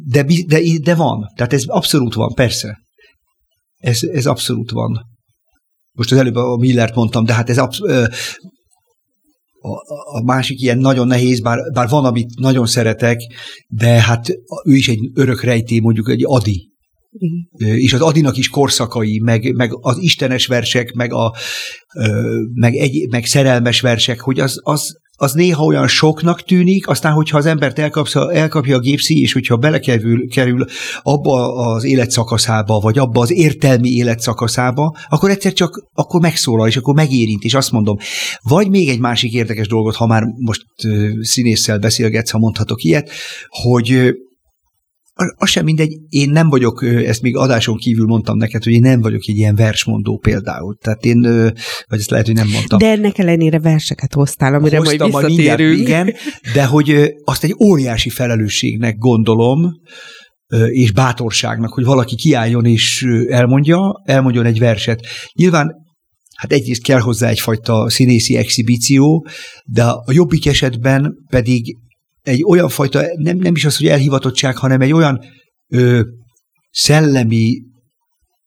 [0.04, 1.32] de, de, de van.
[1.37, 2.78] Tehát ez abszolút van, persze.
[3.76, 5.00] Ez, ez abszolút van.
[5.92, 8.11] Most az előbb a Millert mondtam, de hát ez absz-
[9.66, 13.20] a, a másik ilyen nagyon nehéz, bár, bár van, amit nagyon szeretek,
[13.68, 14.26] de hát
[14.64, 16.70] ő is egy örök rejtély, mondjuk egy Adi.
[17.11, 17.76] Igen.
[17.76, 21.35] És az Adinak is korszakai, meg, meg az istenes versek, meg, a,
[22.52, 27.38] meg, egy, meg szerelmes versek, hogy az, az, az néha olyan soknak tűnik, aztán, hogyha
[27.38, 30.64] az embert elkapja, elkapja a gépszi, és hogyha belekerül kerül
[31.02, 36.94] abba az életszakaszába, vagy abba az értelmi életszakaszába, akkor egyszer csak akkor megszólal, és akkor
[36.94, 37.96] megérint, és azt mondom.
[38.42, 40.66] Vagy még egy másik érdekes dolgot, ha már most
[41.20, 43.11] színésszel beszélgetsz, ha mondhatok ilyet,
[43.48, 44.14] hogy
[45.37, 49.00] az sem mindegy, én nem vagyok, ezt még adáson kívül mondtam neked, hogy én nem
[49.00, 50.76] vagyok egy ilyen versmondó például.
[50.81, 51.20] Tehát én,
[51.87, 52.79] vagy ezt lehet, hogy nem mondtam.
[52.79, 55.81] De ennek ellenére verseket hoztál, amire Hoztam, majd visszatérünk.
[55.81, 56.14] igen,
[56.55, 59.72] de hogy azt egy óriási felelősségnek gondolom,
[60.68, 65.07] és bátorságnak, hogy valaki kiálljon és elmondja, elmondjon egy verset.
[65.33, 65.74] Nyilván
[66.37, 69.26] hát egyrészt kell hozzá egyfajta színészi exhibíció,
[69.64, 71.76] de a jobbik esetben pedig
[72.26, 75.20] egy olyan fajta, nem, nem is az, hogy elhivatottság, hanem egy olyan
[75.68, 76.02] ö,
[76.70, 77.62] szellemi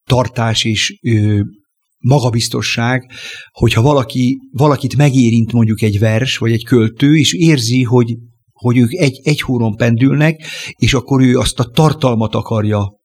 [0.06, 1.40] tartás és ö,
[1.98, 3.12] magabiztosság,
[3.52, 8.18] hogyha valaki, valakit megérint mondjuk egy vers, vagy egy költő, és érzi, hogy,
[8.52, 10.44] hogy ők egy, egy húron pendülnek,
[10.76, 12.99] és akkor ő azt a tartalmat akarja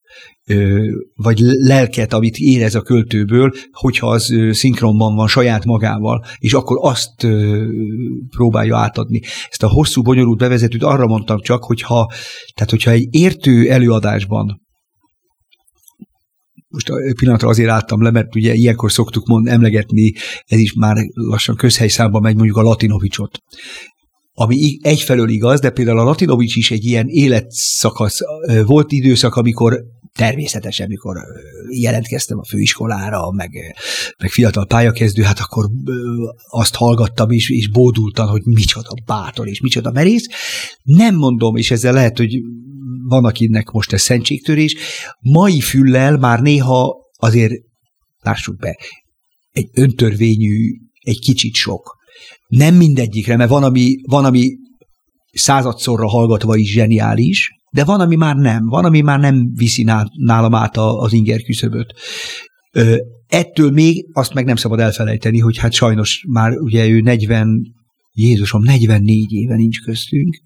[1.14, 7.26] vagy lelket, amit érez a költőből, hogyha az szinkronban van saját magával, és akkor azt
[8.30, 9.20] próbálja átadni.
[9.50, 12.12] Ezt a hosszú, bonyolult bevezetőt arra mondtam csak, hogyha,
[12.54, 14.62] tehát hogyha egy értő előadásban
[16.68, 20.12] most a pillanatra azért álltam le, mert ugye ilyenkor szoktuk mond, emlegetni,
[20.44, 23.42] ez is már lassan közhelyszámba megy mondjuk a Latinovicsot
[24.36, 28.18] ami egyfelől igaz, de például a Latinovics is egy ilyen életszakasz,
[28.64, 29.84] volt időszak, amikor
[30.18, 31.16] természetesen, mikor
[31.80, 33.50] jelentkeztem a főiskolára, meg,
[34.18, 35.70] meg fiatal pályakezdő, hát akkor
[36.50, 40.26] azt hallgattam és, és bódultam, hogy micsoda bátor és micsoda merész.
[40.82, 42.40] Nem mondom, és ezzel lehet, hogy
[43.08, 44.76] van akinek most ez szentségtörés,
[45.20, 47.52] mai füllel már néha azért,
[48.20, 48.78] lássuk be,
[49.50, 51.96] egy öntörvényű, egy kicsit sok.
[52.46, 54.56] Nem mindegyikre, mert van, ami, van, ami
[55.32, 60.54] századszorra hallgatva is zseniális, de van, ami már nem, van, ami már nem viszi nálam
[60.54, 61.94] át az inger küszöböt.
[63.28, 67.48] Ettől még azt meg nem szabad elfelejteni, hogy hát sajnos már ugye ő 40,
[68.12, 70.36] Jézusom, 44 éve nincs köztünk.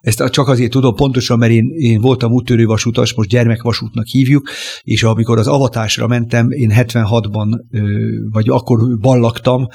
[0.00, 4.50] Ezt csak azért tudom pontosan, mert én, én voltam úttörővasutas, most gyermekvasútnak hívjuk,
[4.82, 7.60] és amikor az avatásra mentem, én 76-ban,
[8.30, 9.66] vagy akkor ballaktam,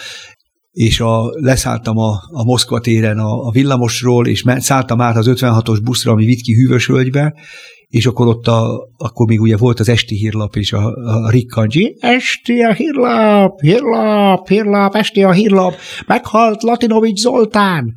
[0.76, 5.80] és a, leszálltam a, a Moszkva téren a, a villamosról, és szálltam át az 56-os
[5.84, 7.34] buszra, ami vitt ki Hűvösvölgybe,
[7.88, 11.98] és akkor ott a, akkor még ugye volt az esti hírlap és a, a Rikkancsi,
[12.00, 15.76] esti a hírlap, hírlap, hírlap, esti a hírlap,
[16.08, 17.94] meghalt Latinovics Zoltán.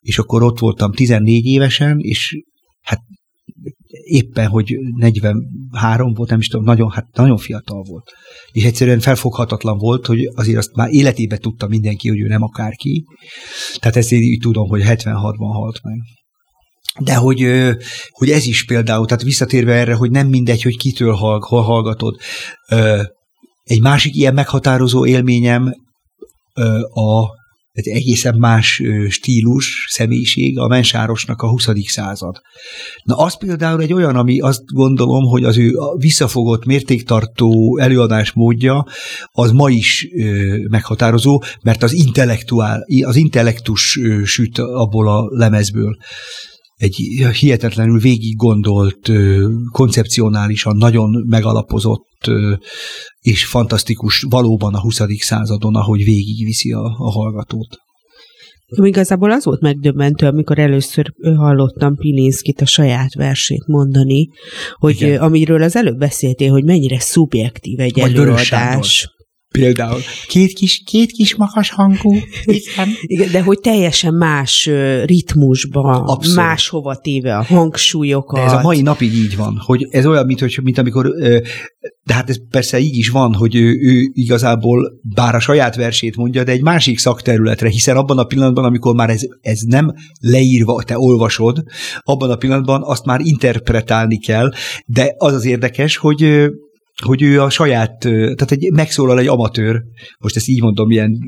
[0.00, 2.42] És akkor ott voltam 14 évesen, és
[2.80, 3.00] hát
[4.02, 8.12] éppen, hogy 43 volt, nem is tudom, nagyon, hát nagyon fiatal volt.
[8.52, 13.04] És egyszerűen felfoghatatlan volt, hogy azért azt már életében tudta mindenki, hogy ő nem akárki.
[13.78, 15.98] Tehát ezt így tudom, hogy 76-ban halt meg.
[17.00, 17.46] De hogy,
[18.10, 22.16] hogy ez is például, tehát visszatérve erre, hogy nem mindegy, hogy kitől hall, hol hallgatod.
[23.62, 25.74] Egy másik ilyen meghatározó élményem
[26.94, 27.28] a
[27.76, 31.68] egy egészen más stílus, személyiség a Mensárosnak a 20.
[31.86, 32.40] század.
[33.04, 38.86] Na az például egy olyan, ami azt gondolom, hogy az ő visszafogott, mértéktartó előadás módja
[39.32, 40.08] az ma is
[40.68, 45.96] meghatározó, mert az, intellektuál, az intellektus süt abból a lemezből
[46.76, 46.94] egy
[47.38, 49.12] hihetetlenül végig gondolt,
[49.70, 52.30] koncepcionálisan nagyon megalapozott
[53.20, 55.00] és fantasztikus valóban a 20.
[55.18, 57.76] századon, ahogy végigviszi a, a hallgatót.
[58.66, 64.28] Igazából az volt megdöbbentő, amikor először hallottam Pilinszkit a saját versét mondani,
[64.74, 65.20] hogy Igen.
[65.20, 69.15] amiről az előbb beszéltél, hogy mennyire szubjektív egy Vagy előadás.
[69.58, 72.14] Például két kis, két kis magas hangú.
[72.44, 72.88] Igen.
[73.00, 74.70] Igen, de hogy teljesen más
[75.04, 76.36] ritmusban, Abszolút.
[76.36, 78.40] máshova téve a hangsúlyokat.
[78.40, 81.10] De ez a mai napig így van, hogy ez olyan, mint, hogy, mint amikor,
[82.02, 86.16] de hát ez persze így is van, hogy ő, ő igazából bár a saját versét
[86.16, 90.82] mondja, de egy másik szakterületre, hiszen abban a pillanatban, amikor már ez, ez nem leírva,
[90.82, 91.62] te olvasod,
[92.00, 94.52] abban a pillanatban azt már interpretálni kell,
[94.86, 96.48] de az az érdekes, hogy
[97.04, 99.82] hogy ő a saját, tehát egy, megszólal egy amatőr,
[100.18, 101.18] most ezt így mondom ilyen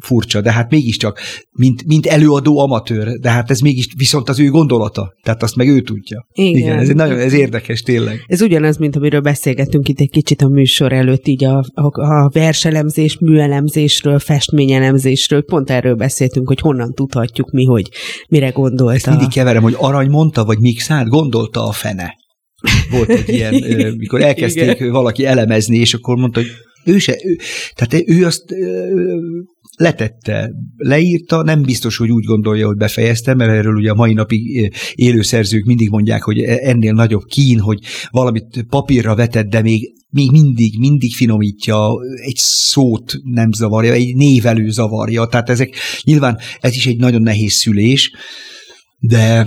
[0.00, 1.20] furcsa, de hát mégiscsak,
[1.52, 5.68] mint, mint előadó amatőr, de hát ez mégis viszont az ő gondolata, tehát azt meg
[5.68, 6.26] ő tudja.
[6.32, 6.56] Igen.
[6.56, 8.24] Igen ez, nagyon, ez érdekes tényleg.
[8.26, 12.30] Ez ugyanaz, mint amiről beszélgettünk itt egy kicsit a műsor előtt, így a, a, a
[12.32, 17.88] verselemzés, műelemzésről, festményelemzésről, pont erről beszéltünk, hogy honnan tudhatjuk mi, hogy
[18.28, 18.94] mire gondolta.
[18.94, 22.24] Ezt mindig keverem, hogy arany mondta, vagy mixát gondolta a fene.
[22.90, 24.90] Volt egy ilyen, mikor elkezdték Igen.
[24.90, 26.50] valaki elemezni, és akkor mondta, hogy
[26.84, 27.38] ő se, ő,
[27.74, 28.44] tehát ő azt
[29.76, 34.70] letette, leírta, nem biztos, hogy úgy gondolja, hogy befejezte, mert erről ugye a mai napig
[34.94, 37.78] élőszerzők mindig mondják, hogy e, ennél nagyobb kín, hogy
[38.10, 41.88] valamit papírra vetett, de még, még mindig, mindig finomítja,
[42.24, 47.52] egy szót nem zavarja, egy névelő zavarja, tehát ezek nyilván ez is egy nagyon nehéz
[47.52, 48.10] szülés,
[48.98, 49.46] de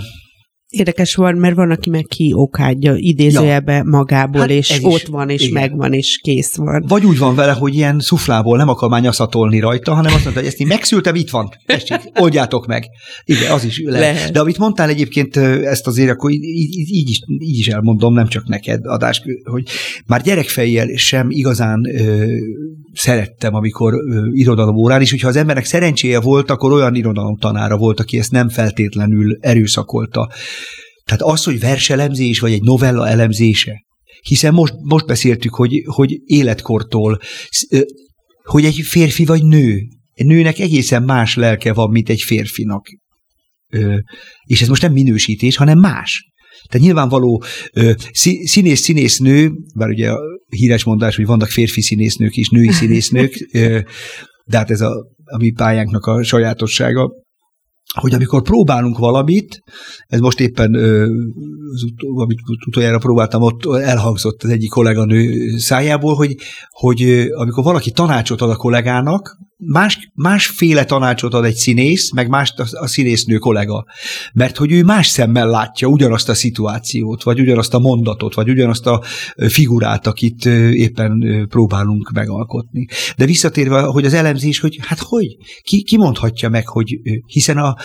[0.70, 3.84] Érdekes van, mert van, aki meg kiokádja idézőjelbe ja.
[3.84, 5.52] magából, hát és ott van, és igen.
[5.52, 6.84] megvan, és kész van.
[6.88, 10.40] Vagy úgy van vele, hogy ilyen szuflából nem akar már nyaszatolni rajta, hanem azt mondta,
[10.40, 12.84] hogy ezt én megszültem, itt van, tessék, oldjátok meg.
[13.24, 14.14] Igen, az is lehet.
[14.14, 14.32] lehet.
[14.32, 18.48] De amit mondtál egyébként, ezt azért akkor így, így, is, így is elmondom, nem csak
[18.48, 19.62] neked adás, hogy
[20.06, 22.24] már gyerekfejjel sem igazán ö,
[22.92, 27.76] szerettem, amikor ö, irodalom órán, és hogyha az embernek szerencséje volt, akkor olyan irodalom tanára
[27.76, 30.28] volt, aki ezt nem feltétlenül erőszakolta
[31.10, 33.84] tehát az, hogy verselemzés, vagy egy novella elemzése,
[34.20, 37.20] hiszen most, most beszéltük, hogy, hogy életkortól,
[38.42, 39.80] hogy egy férfi vagy nő,
[40.14, 42.86] egy nőnek egészen más lelke van, mint egy férfinak.
[44.42, 46.30] És ez most nem minősítés, hanem más.
[46.68, 47.44] Tehát nyilvánvaló
[48.42, 50.18] színész, színésznő, bár ugye a
[50.48, 53.34] híres mondás, hogy vannak férfi színésznők és női színésznők,
[54.50, 54.90] de hát ez a,
[55.24, 57.10] a mi pályánknak a sajátossága,
[57.98, 59.62] hogy amikor próbálunk valamit,
[60.06, 60.74] ez most éppen,
[61.72, 66.36] az ut- amit utoljára próbáltam, ott elhangzott az egyik kolléganő szájából, hogy,
[66.68, 72.54] hogy amikor valaki tanácsot ad a kollégának, más, másféle tanácsot ad egy színész, meg más
[72.56, 73.86] a, a színésznő kollega.
[74.32, 78.86] Mert hogy ő más szemmel látja ugyanazt a szituációt, vagy ugyanazt a mondatot, vagy ugyanazt
[78.86, 79.02] a
[79.48, 82.86] figurát, akit éppen próbálunk megalkotni.
[83.16, 85.36] De visszatérve, hogy az elemzés, hogy hát hogy?
[85.62, 87.76] Ki, ki mondhatja meg, hogy hiszen a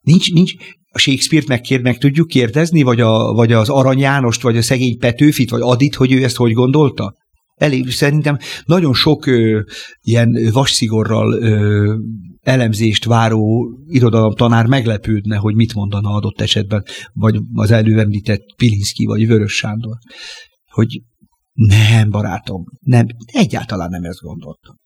[0.00, 0.52] nincs, nincs,
[0.94, 4.98] a Shakespeare-t megkér, meg tudjuk kérdezni, vagy, a, vagy az Arany Jánost, vagy a szegény
[4.98, 7.14] Petőfit, vagy Adit, hogy ő ezt hogy gondolta?
[7.62, 9.60] elég, szerintem nagyon sok ö,
[10.00, 11.94] ilyen vasszigorral ö,
[12.40, 19.52] elemzést váró irodalomtanár meglepődne, hogy mit mondana adott esetben, vagy az előemlített Pilinszki, vagy Vörös
[19.52, 19.96] Sándor.
[20.70, 21.02] Hogy
[21.52, 24.80] nem, barátom, nem, egyáltalán nem ezt gondoltam.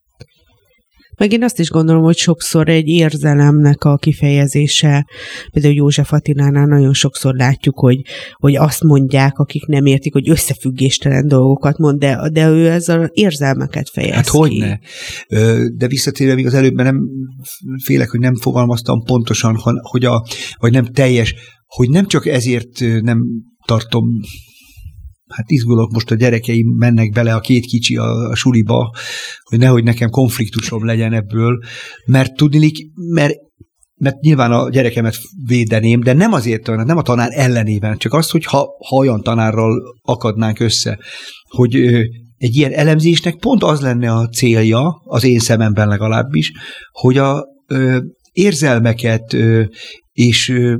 [1.16, 5.06] Meg én azt is gondolom, hogy sokszor egy érzelemnek a kifejezése,
[5.52, 8.00] például József Attilánál nagyon sokszor látjuk, hogy,
[8.32, 13.90] hogy azt mondják, akik nem értik, hogy összefüggéstelen dolgokat mond, de, de ő ezzel érzelmeket
[13.90, 14.80] fejez Hát hogyne.
[15.76, 17.00] De visszatérve még az előbb, mert nem
[17.84, 20.26] félek, hogy nem fogalmaztam pontosan, hogy a,
[20.58, 21.34] vagy nem teljes,
[21.66, 23.18] hogy nem csak ezért nem
[23.66, 24.04] tartom
[25.28, 28.94] hát izgulok most a gyerekeim mennek bele a két kicsi a, a suliba,
[29.42, 31.58] hogy nehogy nekem konfliktusom legyen ebből,
[32.06, 33.44] mert tudnilik, mert
[33.98, 38.44] mert nyilván a gyerekemet védeném, de nem azért, nem a tanár ellenében, csak azt, hogy
[38.44, 40.98] ha, ha olyan tanárral akadnánk össze,
[41.48, 41.74] hogy
[42.36, 46.52] egy ilyen elemzésnek pont az lenne a célja, az én szememben legalábbis,
[46.90, 47.98] hogy a ö,
[48.32, 49.64] érzelmeket ö,
[50.12, 50.76] és ö,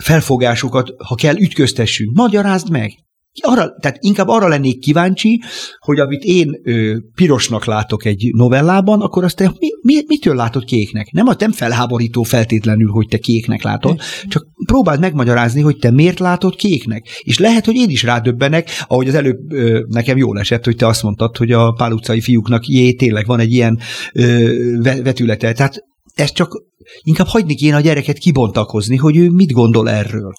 [0.00, 2.16] felfogásokat, ha kell, ütköztessünk.
[2.16, 2.92] Magyarázd meg!
[3.40, 5.40] Arra, tehát inkább arra lennék kíváncsi,
[5.78, 10.64] hogy amit én ö, pirosnak látok egy novellában, akkor azt te mi, mi, mitől látod
[10.64, 11.10] kéknek?
[11.10, 16.56] Nem, nem felháborító feltétlenül, hogy te kéknek látod, csak próbáld megmagyarázni, hogy te miért látod
[16.56, 17.06] kéknek.
[17.22, 20.86] És lehet, hogy én is rádöbbenek, ahogy az előbb ö, nekem jól esett, hogy te
[20.86, 23.78] azt mondtad, hogy a pál utcai fiúknak jé, tényleg van egy ilyen
[24.12, 25.52] ö, vetülete.
[25.52, 26.62] Tehát ezt csak
[27.02, 30.32] inkább hagyni kéne a gyereket kibontakozni, hogy ő mit gondol erről.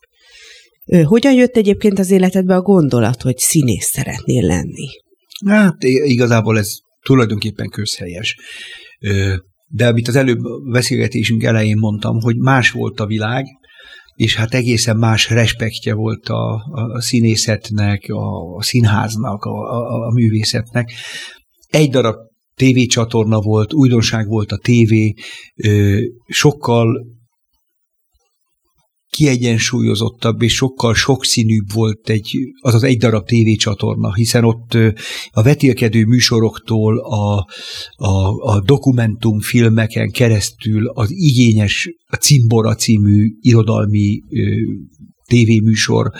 [1.03, 4.87] Hogyan jött egyébként az életedbe a gondolat, hogy színész szeretnél lenni?
[5.45, 8.35] Hát igazából ez tulajdonképpen közhelyes.
[9.67, 10.39] De amit az előbb
[10.71, 13.45] beszélgetésünk elején mondtam, hogy más volt a világ,
[14.15, 16.53] és hát egészen más respektje volt a,
[16.93, 18.03] a színészetnek,
[18.57, 20.91] a, színháznak, a, a, a művészetnek.
[21.67, 22.15] Egy darab
[22.55, 25.13] tévécsatorna volt, újdonság volt a tévé,
[26.27, 27.05] sokkal
[29.13, 34.77] kiegyensúlyozottabb és sokkal sokszínűbb volt egy, az az egy darab tévécsatorna, hiszen ott
[35.31, 37.47] a vetélkedő műsoroktól a,
[37.95, 44.55] a, a dokumentumfilmeken keresztül az igényes a Cimbora című irodalmi ö,
[45.25, 46.11] tévéműsor,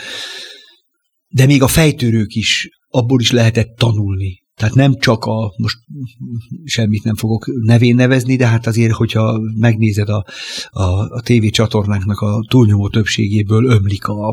[1.28, 4.43] de még a fejtörők is, abból is lehetett tanulni.
[4.63, 5.78] Tehát nem csak a, most
[6.63, 10.26] semmit nem fogok nevén nevezni, de hát azért, hogyha megnézed a,
[10.69, 14.28] a, a TV csatornáknak a túlnyomó többségéből ömlik a,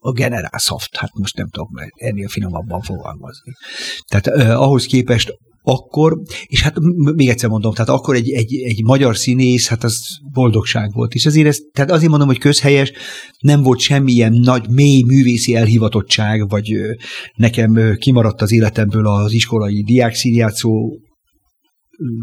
[0.00, 3.52] a General Soft, hát most nem tudok ennél finomabban fogalmazni.
[4.06, 5.32] Tehát eh, ahhoz képest
[5.68, 6.74] akkor, és hát
[7.14, 10.00] még egyszer mondom, tehát akkor egy, egy, egy magyar színész, hát az
[10.32, 11.12] boldogság volt.
[11.14, 12.92] És azért ez, tehát azért mondom, hogy közhelyes,
[13.38, 16.76] nem volt semmilyen nagy, mély művészi elhivatottság, vagy
[17.34, 20.98] nekem kimaradt az életemből az iskolai diák színjátszó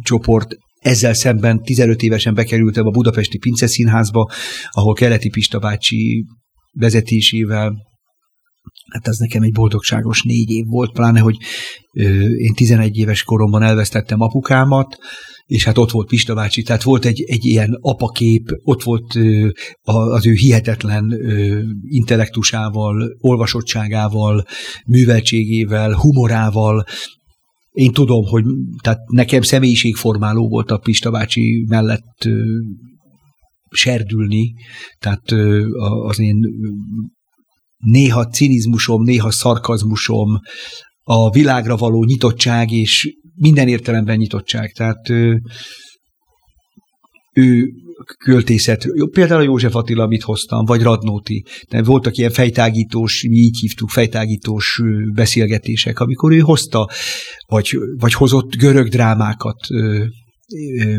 [0.04, 4.30] csoport, ezzel szemben 15 évesen bekerültem a Budapesti Pince Színházba,
[4.70, 6.26] ahol Keleti Pista bácsi
[6.72, 7.74] vezetésével
[8.92, 11.36] Hát ez nekem egy boldogságos négy év volt, pláne, hogy
[12.38, 14.98] én 11 éves koromban elvesztettem apukámat,
[15.46, 19.18] és hát ott volt Pista bácsi, tehát volt egy, egy ilyen apakép, ott volt
[19.84, 21.20] az ő hihetetlen
[21.88, 24.46] intellektusával, olvasottságával,
[24.86, 26.86] műveltségével, humorával,
[27.72, 28.44] én tudom, hogy
[28.82, 32.30] tehát nekem személyiségformáló volt a Pista bácsi mellett
[33.70, 34.54] serdülni,
[35.00, 35.32] tehát
[36.06, 36.40] az én
[37.86, 40.40] néha cinizmusom, néha szarkazmusom,
[41.08, 44.72] a világra való nyitottság, és minden értelemben nyitottság.
[44.72, 45.42] Tehát ő,
[47.34, 47.68] ő
[48.18, 51.46] költészet, például a József Attila, amit hoztam, vagy Radnóti.
[51.70, 54.82] De voltak ilyen fejtágítós, mi így hívtuk, fejtágítós
[55.14, 56.90] beszélgetések, amikor ő hozta,
[57.48, 59.58] vagy, vagy hozott görög drámákat,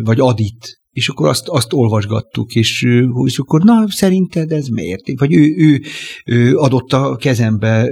[0.02, 2.86] vagy Adit, és akkor azt, azt olvasgattuk, és,
[3.24, 5.02] és akkor na, szerinted ez miért?
[5.18, 5.80] Vagy ő, ő,
[6.24, 7.90] ő adott a kezembe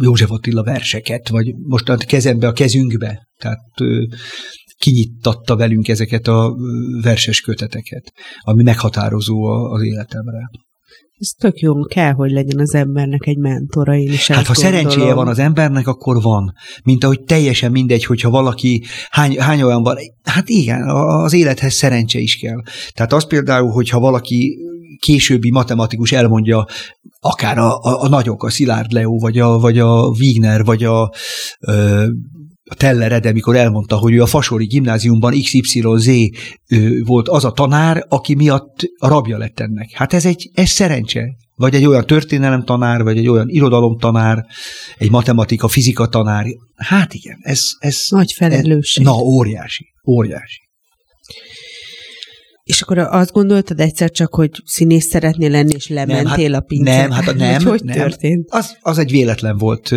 [0.00, 3.60] József Attila verseket, vagy most a kezembe, a kezünkbe, tehát
[4.78, 6.56] kinyittatta velünk ezeket a
[7.02, 10.50] verses köteteket, ami meghatározó az életemre.
[11.18, 14.72] Ez tök jó, kell, hogy legyen az embernek egy mentora, én is Hát ha gondolom.
[14.72, 16.52] szerencséje van az embernek, akkor van.
[16.84, 22.18] Mint ahogy teljesen mindegy, hogyha valaki, hány, hány olyan van, hát igen, az élethez szerencse
[22.18, 22.62] is kell.
[22.94, 24.58] Tehát az például, hogyha valaki
[25.00, 26.66] későbbi matematikus elmondja,
[27.20, 31.12] akár a, a, a nagyok, a Szilárd Leo, vagy a, vagy a Wigner, vagy a,
[31.60, 32.06] ö,
[32.68, 36.10] a Teller Ede, mikor elmondta, hogy ő a Fasori gimnáziumban XYZ
[37.04, 39.90] volt az a tanár, aki miatt a rabja lett ennek.
[39.92, 41.36] Hát ez egy ez szerencse.
[41.54, 44.46] Vagy egy olyan történelem tanár, vagy egy olyan irodalom tanár,
[44.98, 46.46] egy matematika, fizika tanár.
[46.76, 47.60] Hát igen, ez...
[47.78, 49.06] ez Nagy felelősség.
[49.06, 50.60] Ez, na, óriási, óriási.
[52.62, 56.66] És akkor azt gondoltad egyszer csak, hogy színész szeretnél lenni, és lementél nem, hát, a
[56.66, 56.96] pincet?
[56.96, 57.64] Nem, hát nem.
[57.64, 57.96] hogy nem.
[57.96, 58.50] történt?
[58.50, 59.94] Az, az egy véletlen volt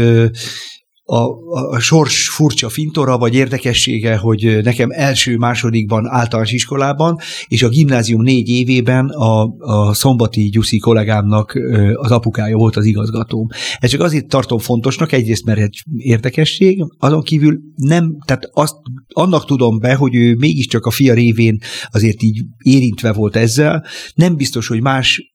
[1.12, 8.22] a, a sors furcsa fintora vagy érdekessége, hogy nekem első-másodikban általános iskolában, és a gimnázium
[8.22, 11.54] négy évében a, a Szombati Gyuszi kollégámnak
[11.94, 13.48] az apukája volt az igazgatóm.
[13.80, 18.76] Ez csak azért tartom fontosnak, egyrészt mert egy érdekesség, azon kívül nem, tehát azt,
[19.08, 21.58] annak tudom be, hogy ő mégiscsak a fia révén
[21.92, 23.86] azért így érintve volt ezzel.
[24.16, 25.32] Nem biztos, hogy más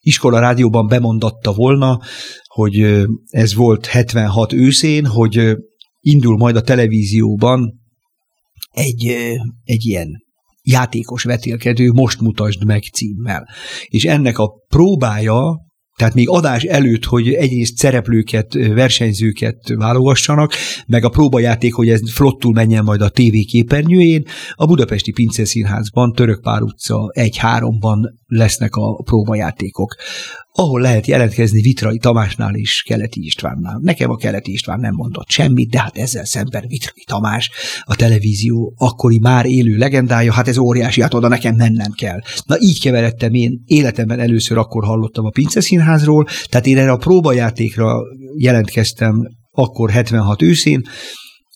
[0.00, 1.98] iskola rádióban bemondatta volna,
[2.58, 5.56] hogy ez volt 76 őszén, hogy
[6.00, 7.80] indul majd a televízióban
[8.70, 9.06] egy,
[9.64, 10.08] egy ilyen
[10.62, 13.48] játékos vetélkedő, most mutasd meg címmel.
[13.86, 15.66] És ennek a próbája
[15.98, 20.52] tehát még adás előtt, hogy egyrészt szereplőket, versenyzőket válogassanak,
[20.86, 26.62] meg a próbajáték, hogy ez flottul menjen majd a TV képernyőjén, a Budapesti Pinceszínházban, Törökpár
[26.62, 29.94] utca 1-3-ban lesznek a próbajátékok
[30.58, 33.78] ahol lehet jelentkezni Vitrai Tamásnál és Keleti Istvánnál.
[33.82, 37.50] Nekem a Keleti István nem mondott semmit, de hát ezzel szemben Vitrai Tamás,
[37.84, 42.20] a televízió akkori már élő legendája, hát ez óriási, hát oda nekem mennem kell.
[42.46, 46.96] Na így keveredtem én, életemben először akkor hallottam a Pince Színházról, tehát én erre a
[46.96, 48.00] próbajátékra
[48.36, 49.14] jelentkeztem
[49.50, 50.82] akkor 76 őszén,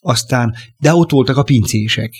[0.01, 2.11] aztán, de ott voltak a pincések,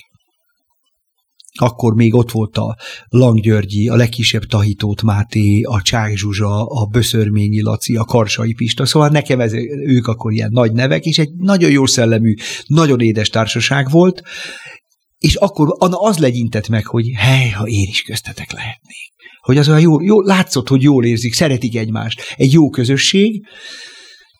[1.59, 2.77] akkor még ott volt a
[3.09, 9.09] Langgyörgyi, a legkisebb Tahitót Máté, a Csák Zsuzsa, a Böszörményi Laci, a Karsai Pista, szóval
[9.09, 9.53] nekem ez,
[9.85, 12.33] ők akkor ilyen nagy nevek, és egy nagyon jó szellemű,
[12.65, 14.21] nagyon édes társaság volt,
[15.17, 19.11] és akkor az legyintett meg, hogy hely, ha én is köztetek lehetnék.
[19.41, 22.21] Hogy az olyan jól, jól látszott, hogy jól érzik, szeretik egymást.
[22.35, 23.45] Egy jó közösség,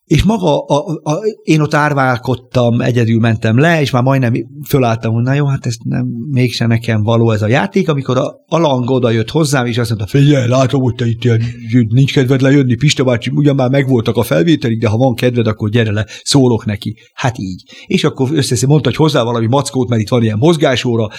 [0.05, 4.33] és maga, a, a, én ott árválkodtam, egyedül mentem le, és már majdnem
[4.67, 8.43] fölálltam, hogy na jó, hát ez nem, mégsem nekem való ez a játék, amikor a,
[8.45, 11.41] a lang oda jött hozzám, és azt mondta, figyelj, látom, hogy te itt ilyen,
[11.89, 15.69] nincs kedved lejönni, Pista bácsi, ugyan már megvoltak a felvételik, de ha van kedved, akkor
[15.69, 16.95] gyere le, szólok neki.
[17.13, 17.63] Hát így.
[17.85, 21.09] És akkor összeszé mondta, hogy hozzá valami mackót, mert itt van ilyen mozgásóra,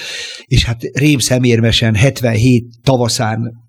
[0.44, 3.62] és hát rém szemérmesen 77 tavaszán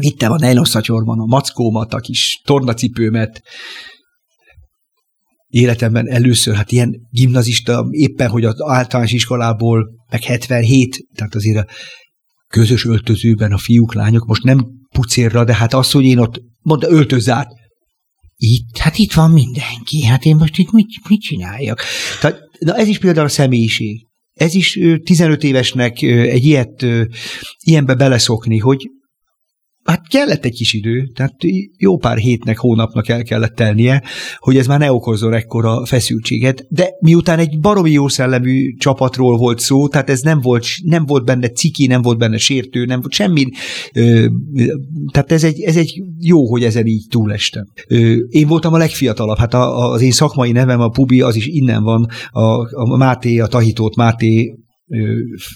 [0.00, 3.42] vittem a nejlosszatyorban a mackómat, a kis tornacipőmet,
[5.52, 11.66] életemben először, hát ilyen gimnazista, éppen, hogy az általános iskolából, meg 77, tehát azért a
[12.48, 16.90] közös öltözőben a fiúk, lányok, most nem pucérra, de hát az, hogy én ott, mondta,
[16.90, 17.48] öltözz át,
[18.36, 21.80] itt, hát itt van mindenki, hát én most itt mit, mit csináljak?
[22.20, 24.06] Tehát, na ez is például a személyiség.
[24.32, 26.86] Ez is 15 évesnek egy ilyet,
[27.64, 28.90] ilyenbe beleszokni, hogy
[29.84, 31.34] hát kellett egy kis idő, tehát
[31.76, 34.02] jó pár hétnek, hónapnak el kellett tennie,
[34.38, 39.58] hogy ez már ne okozzon ekkora feszültséget, de miután egy baromi jó szellemű csapatról volt
[39.58, 43.12] szó, tehát ez nem volt, nem volt benne ciki, nem volt benne sértő, nem volt
[43.12, 43.46] semmi,
[43.94, 44.26] ö,
[45.12, 47.64] tehát ez egy, ez egy jó, hogy ezen így túlestem.
[47.88, 51.36] Ö, én voltam a legfiatalabb, hát a, a, az én szakmai nevem, a Pubi, az
[51.36, 52.42] is innen van, a,
[52.82, 54.54] a Máté, a Tahitót Máté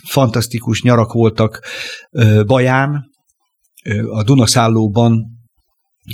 [0.08, 1.62] fantasztikus nyarak voltak
[2.46, 3.14] Baján,
[4.10, 5.24] a Dunaszállóban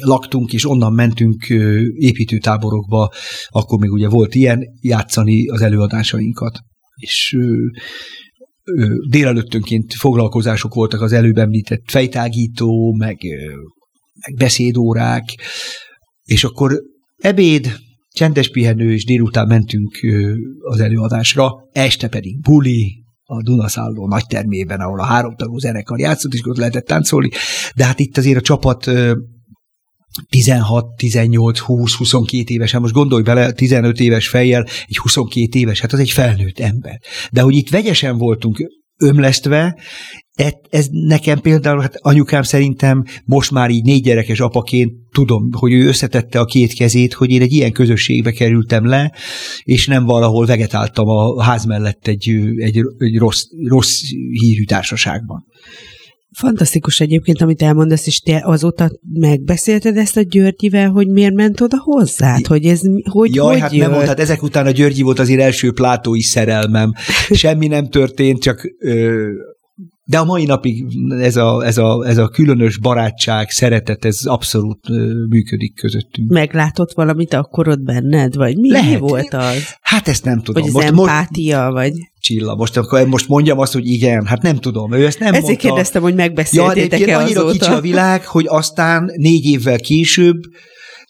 [0.01, 1.49] laktunk, és onnan mentünk
[1.95, 3.13] építőtáborokba,
[3.49, 6.61] akkor még ugye volt ilyen, játszani az előadásainkat.
[6.95, 7.37] És
[9.09, 13.19] délelőttönként foglalkozások voltak az előbb említett fejtágító, meg,
[14.27, 15.25] meg beszédórák,
[16.25, 16.81] és akkor
[17.17, 17.77] ebéd,
[18.15, 19.99] csendes pihenő, és délután mentünk
[20.61, 23.02] az előadásra, este pedig buli,
[23.33, 27.31] a Dunaszálló nagy termében, ahol a háromtagú zenekar játszott, és ott lehetett táncolni,
[27.75, 28.91] de hát itt azért a csapat
[30.29, 35.81] 16, 18, 20, 22 éves, hát most gondolj bele, 15 éves fejjel, egy 22 éves,
[35.81, 37.01] hát az egy felnőtt ember.
[37.31, 38.59] De hogy itt vegyesen voltunk
[38.99, 39.79] ömlesztve,
[40.35, 45.73] ez, ez nekem például, hát anyukám szerintem most már így négy gyerekes apaként tudom, hogy
[45.73, 49.13] ő összetette a két kezét, hogy én egy ilyen közösségbe kerültem le,
[49.63, 55.45] és nem valahol vegetáltam a ház mellett egy, egy, egy rossz, rossz hírű társaságban.
[56.33, 61.77] Fantasztikus egyébként, amit elmondasz, és te azóta megbeszélted ezt a Györgyivel, hogy miért ment oda
[61.79, 62.47] hozzád?
[62.47, 62.81] Hogy ez
[63.11, 63.81] hogy, Jaj, hogy hát jött?
[63.81, 66.93] nem mondhat, ezek után a Györgyi volt azért első plátói szerelmem.
[67.31, 69.29] Semmi nem történt, csak ö,
[70.05, 70.85] de a mai napig
[71.21, 74.89] ez a, ez, a, ez a különös barátság, szeretet, ez abszolút
[75.29, 76.31] működik közöttünk.
[76.31, 78.35] Meglátott valamit akkor ott benned?
[78.35, 78.99] Vagy mi, Lehet.
[78.99, 79.77] volt az?
[79.81, 80.63] Hát ezt nem tudom.
[80.63, 81.93] Vagy az most, empátia, vagy?
[82.21, 85.45] Csilla, most akkor most mondjam azt, hogy igen, hát nem tudom, ő ezt nem Ezért
[85.47, 85.67] mondta.
[85.67, 87.59] kérdeztem, hogy Ja, megbeszéltétek-e egyébként annyira azóta.
[87.59, 90.41] kicsi a világ, hogy aztán négy évvel később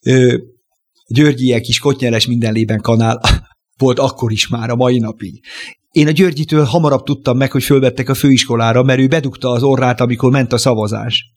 [0.02, 0.36] ö,
[1.14, 3.20] Györgyiek is kotnyeles minden lében kanál
[3.78, 5.40] volt akkor is már a mai napig.
[5.92, 10.00] Én a Györgyitől hamarabb tudtam meg, hogy fölvettek a főiskolára, mert ő bedugta az orrát,
[10.00, 11.30] amikor ment a szavazás.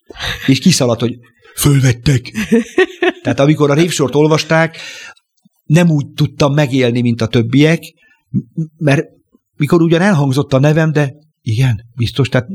[0.47, 1.17] És kiszaladt, hogy
[1.55, 2.31] fölvettek.
[3.23, 4.77] Tehát amikor a révsort olvasták,
[5.63, 7.83] nem úgy tudtam megélni, mint a többiek,
[8.77, 9.03] mert
[9.57, 12.47] mikor ugyan elhangzott a nevem, de igen, biztos, tehát,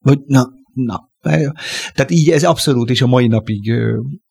[0.00, 1.08] hogy na, na.
[1.94, 3.72] Tehát így ez abszolút, és a mai napig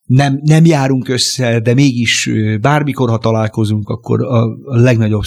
[0.05, 2.29] nem, nem járunk össze, de mégis
[2.61, 5.23] bármikor, ha találkozunk, akkor a, a legnagyobb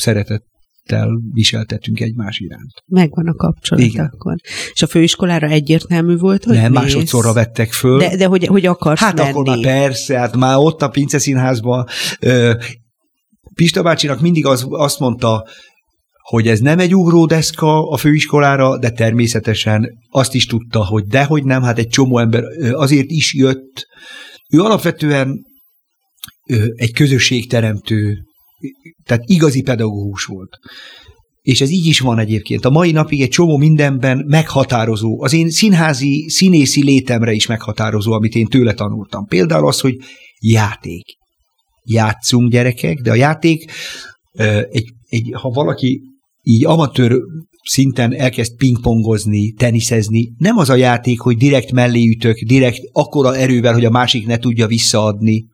[0.84, 2.72] szeretettel viseltetünk egymás iránt.
[2.86, 4.10] Megvan a kapcsolat Igen.
[4.12, 4.34] akkor.
[4.72, 6.80] És a főiskolára egyértelmű volt, hogy nem, mész?
[6.80, 7.98] másodszorra vettek föl.
[7.98, 9.28] De, de hogy, hogy akarsz Hát menni?
[9.28, 11.86] akkor már persze, hát már ott a Pince Színházban
[12.20, 12.52] ö,
[13.54, 15.46] Pista bácsinak mindig az, azt mondta,
[16.22, 21.62] hogy ez nem egy ugródeszka a főiskolára, de természetesen azt is tudta, hogy dehogy nem,
[21.62, 23.86] hát egy csomó ember azért is jött.
[24.52, 25.44] Ő alapvetően
[26.48, 28.18] ö, egy közösségteremtő,
[29.04, 30.58] tehát igazi pedagógus volt.
[31.42, 32.64] És ez így is van egyébként.
[32.64, 35.22] A mai napig egy csomó mindenben meghatározó.
[35.22, 39.24] Az én színházi, színészi létemre is meghatározó, amit én tőle tanultam.
[39.24, 39.96] Például az, hogy
[40.40, 41.04] játék.
[41.84, 43.72] Játszunk gyerekek, de a játék,
[44.70, 46.00] egy, egy, ha valaki
[46.42, 47.20] így amatőr
[47.62, 53.72] szinten elkezd pingpongozni, teniszezni, nem az a játék, hogy direkt mellé ütök, direkt akkora erővel,
[53.72, 55.44] hogy a másik ne tudja visszaadni,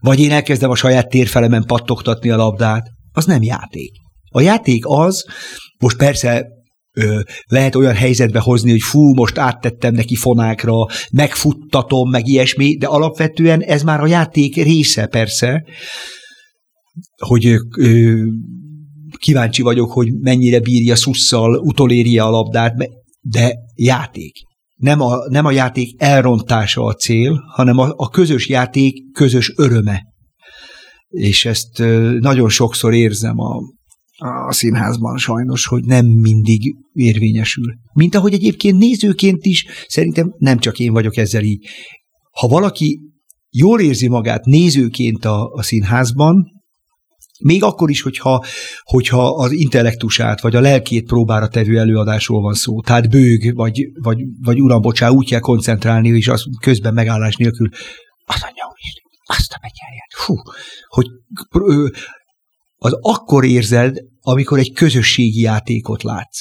[0.00, 3.92] vagy én elkezdem a saját térfelemen pattogtatni a labdát, az nem játék.
[4.30, 5.24] A játék az,
[5.78, 6.46] most persze
[6.96, 12.86] ö, lehet olyan helyzetbe hozni, hogy fú, most áttettem neki fonákra, megfuttatom, meg ilyesmi, de
[12.86, 15.64] alapvetően ez már a játék része persze,
[17.16, 17.46] hogy
[17.78, 18.22] ö,
[19.18, 22.74] kíváncsi vagyok, hogy mennyire bírja szusszal, utolérje a labdát,
[23.20, 24.32] de játék.
[24.74, 30.02] Nem a, nem a játék elrontása a cél, hanem a, a közös játék közös öröme.
[31.08, 31.78] És ezt
[32.18, 33.56] nagyon sokszor érzem a,
[34.46, 37.74] a színházban sajnos, hogy nem mindig érvényesül.
[37.92, 41.66] Mint ahogy egyébként nézőként is, szerintem nem csak én vagyok ezzel így.
[42.30, 43.00] Ha valaki
[43.50, 46.53] jól érzi magát nézőként a, a színházban,
[47.40, 48.44] még akkor is, hogyha,
[48.82, 54.18] hogyha az intellektusát, vagy a lelkét próbára tevő előadásról van szó, tehát bőg, vagy, vagy,
[54.40, 57.68] vagy uram, bocsá, úgy kell koncentrálni, és az közben megállás nélkül,
[58.24, 60.34] az anyja úristen, azt a betyárját, fú,
[60.88, 61.06] hogy
[62.76, 66.40] az akkor érzed, amikor egy közösségi játékot látsz.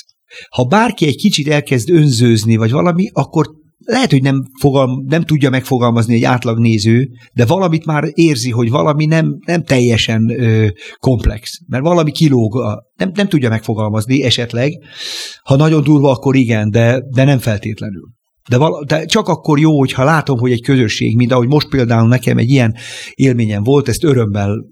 [0.50, 3.48] Ha bárki egy kicsit elkezd önzőzni, vagy valami, akkor
[3.86, 9.06] lehet, hogy nem, fogal, nem tudja megfogalmazni egy átlagnéző, de valamit már érzi, hogy valami
[9.06, 10.68] nem, nem teljesen ö,
[10.98, 12.54] komplex, mert valami kilóg,
[12.96, 14.72] nem, nem tudja megfogalmazni esetleg.
[15.44, 18.12] Ha nagyon durva, akkor igen, de, de nem feltétlenül.
[18.50, 22.08] De, vala, de csak akkor jó, hogyha látom, hogy egy közösség, mint ahogy most például
[22.08, 22.76] nekem egy ilyen
[23.14, 24.66] élményem volt, ezt örömmel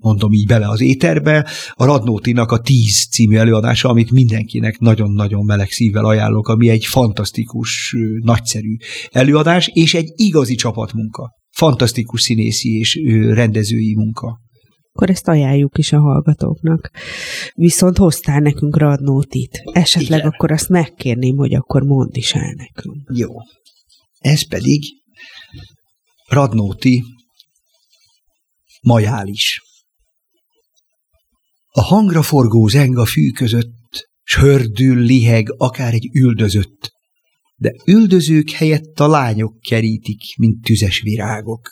[0.00, 5.70] mondom így bele az éterbe, a Radnótinak a Tíz című előadása, amit mindenkinek nagyon-nagyon meleg
[5.70, 8.76] szívvel ajánlok, ami egy fantasztikus, nagyszerű
[9.10, 11.30] előadás, és egy igazi csapatmunka.
[11.50, 13.00] Fantasztikus színészi és
[13.34, 14.40] rendezői munka.
[14.92, 16.90] Akkor ezt ajánljuk is a hallgatóknak.
[17.54, 19.62] Viszont hoztál nekünk Radnótit.
[19.72, 20.30] Esetleg Igen.
[20.30, 23.10] akkor azt megkérném, hogy akkor mondd is el nekünk.
[23.14, 23.28] Jó.
[24.18, 24.82] Ez pedig
[26.28, 27.02] Radnóti
[28.82, 29.60] majális.
[31.72, 36.92] A hangra forgó zeng a fű között, s hördül liheg akár egy üldözött,
[37.56, 41.70] de üldözők helyett a lányok kerítik, mint tüzes virágok.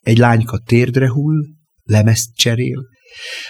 [0.00, 1.44] Egy lányka térdre hull,
[1.82, 2.82] lemezt cserél,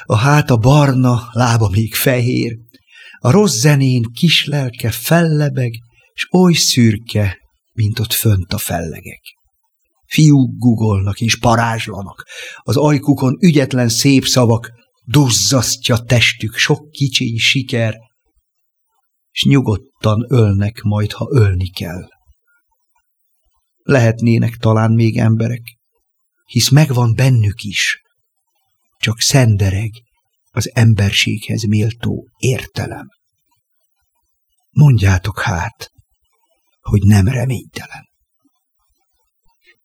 [0.05, 2.57] a háta barna, lába még fehér,
[3.19, 5.73] a rossz zenén kis lelke fellebeg,
[6.15, 7.39] s oly szürke,
[7.73, 9.23] mint ott fönt a fellegek.
[10.07, 12.27] Fiúk gugolnak és parázslanak,
[12.57, 14.71] az ajkukon ügyetlen szép szavak,
[15.05, 17.97] duzzasztja testük sok kicsiny siker,
[19.31, 22.09] s nyugodtan ölnek majd, ha ölni kell.
[23.83, 25.63] Lehetnének talán még emberek,
[26.45, 28.01] hisz megvan bennük is,
[28.99, 29.91] csak szendereg
[30.51, 33.07] az emberséghez méltó értelem.
[34.71, 35.91] Mondjátok hát,
[36.81, 38.09] hogy nem reménytelen.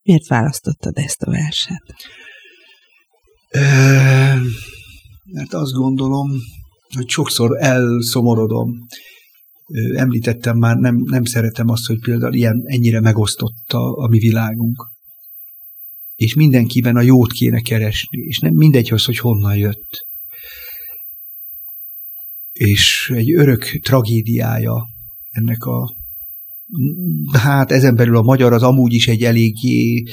[0.01, 1.95] Miért választottad ezt a verset?
[5.31, 6.29] Mert azt gondolom,
[6.95, 8.69] hogy sokszor elszomorodom.
[9.95, 14.87] Említettem már, nem, nem szeretem azt, hogy például ilyen ennyire megosztott a, a mi világunk.
[16.15, 20.07] És mindenkiben a jót kéne keresni, és nem mindegy az, hogy honnan jött.
[22.51, 24.85] És egy örök tragédiája
[25.29, 25.97] ennek a
[27.31, 30.03] hát ezen belül a magyar az amúgy is egy eléggé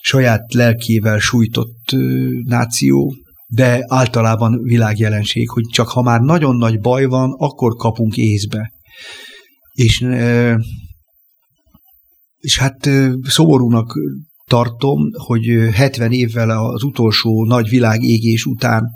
[0.00, 1.96] saját lelkével sújtott
[2.44, 3.14] náció,
[3.50, 8.72] de általában világjelenség, hogy csak ha már nagyon nagy baj van, akkor kapunk észbe.
[9.72, 10.06] És,
[12.38, 12.90] és hát
[13.22, 13.92] szomorúnak
[14.44, 18.90] tartom, hogy 70 évvel az utolsó nagy világégés után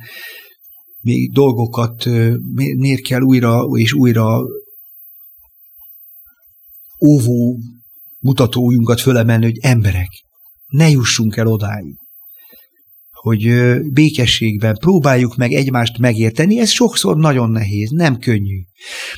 [1.00, 2.04] még dolgokat
[2.76, 4.40] miért kell újra és újra
[7.06, 7.58] óvó
[8.18, 10.08] mutatójunkat fölemelni, hogy emberek,
[10.66, 12.01] ne jussunk el odáig
[13.22, 13.52] hogy
[13.92, 18.60] békességben próbáljuk meg egymást megérteni, ez sokszor nagyon nehéz, nem könnyű.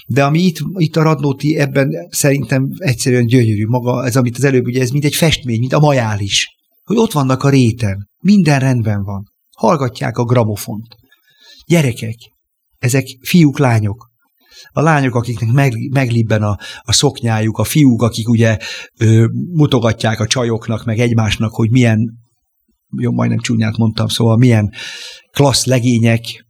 [0.07, 4.64] De ami itt, itt a Radnóti ebben szerintem egyszerűen gyönyörű maga, ez amit az előbb
[4.64, 6.48] ugye, ez mint egy festmény, mint a majális,
[6.82, 10.96] hogy ott vannak a réten, minden rendben van, hallgatják a gramofont.
[11.66, 12.16] Gyerekek,
[12.78, 14.11] ezek fiúk, lányok,
[14.72, 18.59] a lányok, akiknek meg, meglibben a, a szoknyájuk, a fiúk, akik ugye
[18.98, 22.22] ö, mutogatják a csajoknak, meg egymásnak, hogy milyen
[22.97, 24.72] jó, majdnem csúnyát mondtam, szóval milyen
[25.30, 26.47] klassz legények,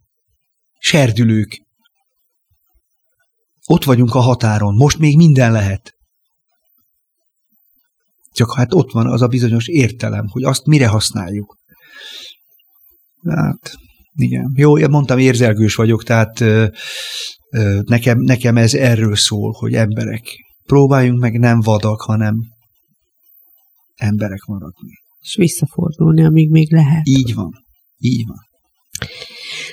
[0.79, 1.61] serdülők.
[3.67, 5.93] Ott vagyunk a határon, most még minden lehet.
[8.31, 11.57] Csak hát ott van az a bizonyos értelem, hogy azt mire használjuk.
[13.23, 13.75] Hát,
[14.13, 14.51] igen.
[14.55, 16.67] Jó, én mondtam, érzelgős vagyok, tehát ö,
[17.51, 20.23] ö, nekem, nekem ez erről szól, hogy emberek.
[20.63, 22.35] Próbáljunk meg nem vadak, hanem
[23.95, 27.07] emberek maradni és visszafordulni, amíg még lehet.
[27.07, 27.51] Így van.
[27.97, 28.37] Így van.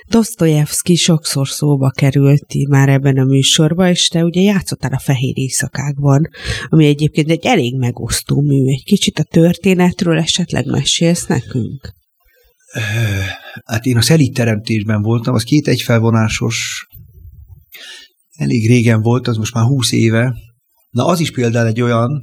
[0.08, 6.28] Dostoyevsky sokszor szóba került már ebben a műsorban, és te ugye játszottál a Fehér Éjszakákban,
[6.68, 8.66] ami egyébként egy elég megosztó mű.
[8.66, 11.92] Egy kicsit a történetről esetleg mesélsz nekünk?
[13.64, 16.86] Hát én a szelít teremtésben voltam, az két egyfelvonásos,
[18.32, 20.34] elég régen volt, az most már húsz éve.
[20.90, 22.22] Na az is például egy olyan,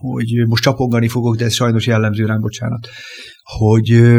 [0.00, 2.88] hogy most csapongani fogok, de ez sajnos jellemző rám, bocsánat,
[3.42, 4.18] hogy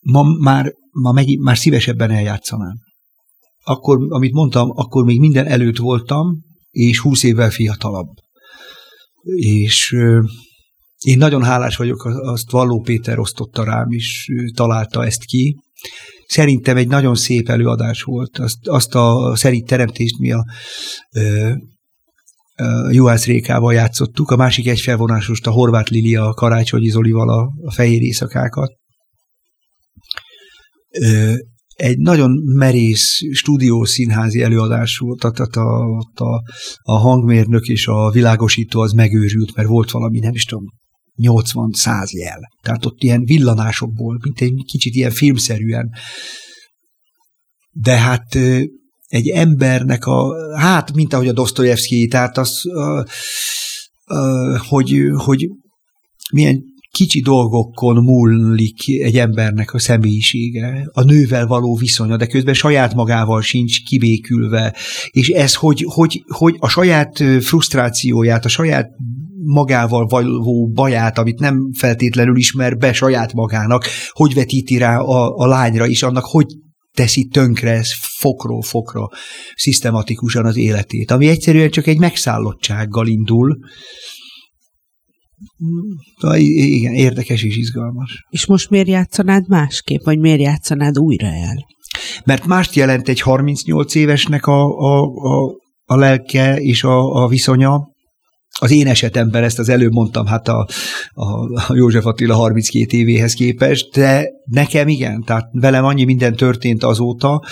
[0.00, 2.74] ma már, ma meg, már szívesebben eljátszanám.
[3.64, 8.08] Akkor, amit mondtam, akkor még minden előtt voltam, és húsz évvel fiatalabb.
[9.34, 9.96] És
[10.98, 15.56] én nagyon hálás vagyok, azt Valló Péter osztotta rám, és találta ezt ki.
[16.26, 18.38] Szerintem egy nagyon szép előadás volt.
[18.38, 20.44] Azt, azt a szerint teremtést mi a
[22.90, 27.72] Juhász Rékával játszottuk, a másik egy felvonásost a Horváth Lilia, a Karácsonyi Zolival a, a
[27.72, 28.72] Fehér Éjszakákat.
[31.74, 36.42] egy nagyon merész stúdiószínházi előadás volt, tehát a, a,
[36.82, 40.64] a hangmérnök és a világosító az megőrült, mert volt valami, nem is tudom,
[41.22, 42.40] 80-100 jel.
[42.62, 45.90] Tehát ott ilyen villanásokból, mint egy kicsit ilyen filmszerűen.
[47.70, 48.38] De hát
[49.14, 52.62] egy embernek a, hát, mint ahogy a Dostoyevsky, tehát az,
[54.68, 55.48] hogy, hogy
[56.32, 62.94] milyen kicsi dolgokon múlik egy embernek a személyisége, a nővel való viszonya, de közben saját
[62.94, 64.74] magával sincs kibékülve,
[65.10, 68.90] és ez, hogy, hogy, hogy a saját frusztrációját, a saját
[69.44, 75.46] magával való baját, amit nem feltétlenül ismer be saját magának, hogy vetíti rá a, a
[75.46, 76.46] lányra is, annak hogy
[76.94, 79.08] teszi tönkre ez fokról fokra,
[79.54, 83.58] szisztematikusan az életét, ami egyszerűen csak egy megszállottsággal indul,
[86.36, 88.24] igen, érdekes és izgalmas.
[88.30, 91.66] És most miért játszanád másképp, vagy miért játszanád újra el?
[92.24, 97.93] Mert mást jelent egy 38 évesnek a, a, a, a lelke és a, a viszonya,
[98.60, 100.68] az én esetemben ezt az előbb mondtam, hát a,
[101.12, 107.42] a József Attila 32 évéhez képest, de nekem igen, tehát velem annyi minden történt azóta,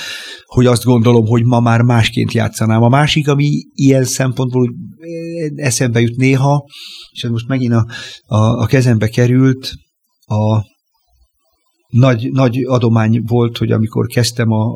[0.45, 2.83] hogy azt gondolom, hogy ma már másként játszanám.
[2.83, 4.75] A másik, ami ilyen szempontból
[5.55, 6.65] eszembe jut néha,
[7.13, 7.87] és ez most megint a,
[8.27, 9.73] a, a kezembe került,
[10.27, 10.71] a
[11.89, 14.75] nagy, nagy adomány volt, hogy amikor kezdtem a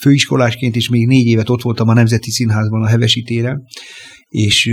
[0.00, 3.56] főiskolásként, és még négy évet ott voltam a Nemzeti Színházban a Hevesitére,
[4.28, 4.70] és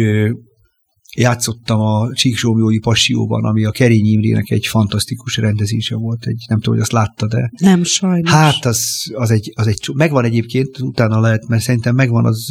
[1.18, 6.26] játszottam a Csíksómiói Passióban, ami a Kerény Imrének egy fantasztikus rendezése volt.
[6.26, 7.51] Egy, nem tudom, hogy azt látta, de...
[7.57, 8.32] Nem, sajnos.
[8.32, 9.89] Hát, az, az, egy, az egy...
[9.93, 12.45] Megvan egyébként, utána lehet, mert szerintem megvan az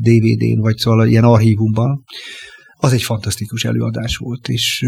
[0.00, 2.04] DVD-n, vagy szóval ilyen archívumban.
[2.76, 4.84] Az egy fantasztikus előadás volt, és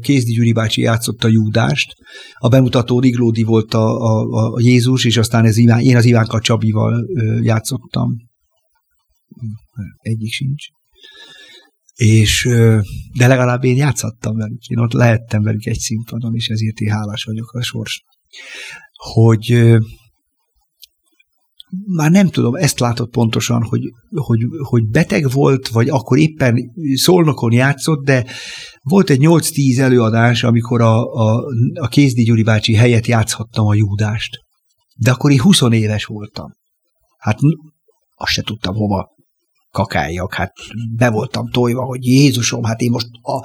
[0.00, 1.94] Kézdi Gyuri bácsi játszotta Júdást,
[2.38, 6.40] a bemutató Riglódi volt a, a, a Jézus, és aztán ez Iván, én az Ivánka
[6.40, 7.06] Csabival
[7.42, 8.16] játszottam.
[10.00, 10.66] Egyik sincs
[11.94, 12.48] és
[13.18, 17.24] de legalább én játszhattam velük, én ott lehettem velük egy színpadon, és ezért én hálás
[17.24, 18.02] vagyok a sors.
[18.92, 19.74] Hogy
[21.86, 23.80] már nem tudom, ezt látott pontosan, hogy,
[24.10, 28.26] hogy, hogy beteg volt, vagy akkor éppen szolnokon játszott, de
[28.82, 34.38] volt egy 8-10 előadás, amikor a, a, a Kézdi Gyuri bácsi helyett játszhattam a Júdást.
[34.96, 36.50] De akkor én 20 éves voltam.
[37.18, 37.38] Hát
[38.14, 39.14] azt se tudtam hova
[39.74, 40.52] kakáljak, hát
[40.96, 43.36] be voltam tojva, hogy Jézusom, hát én most a,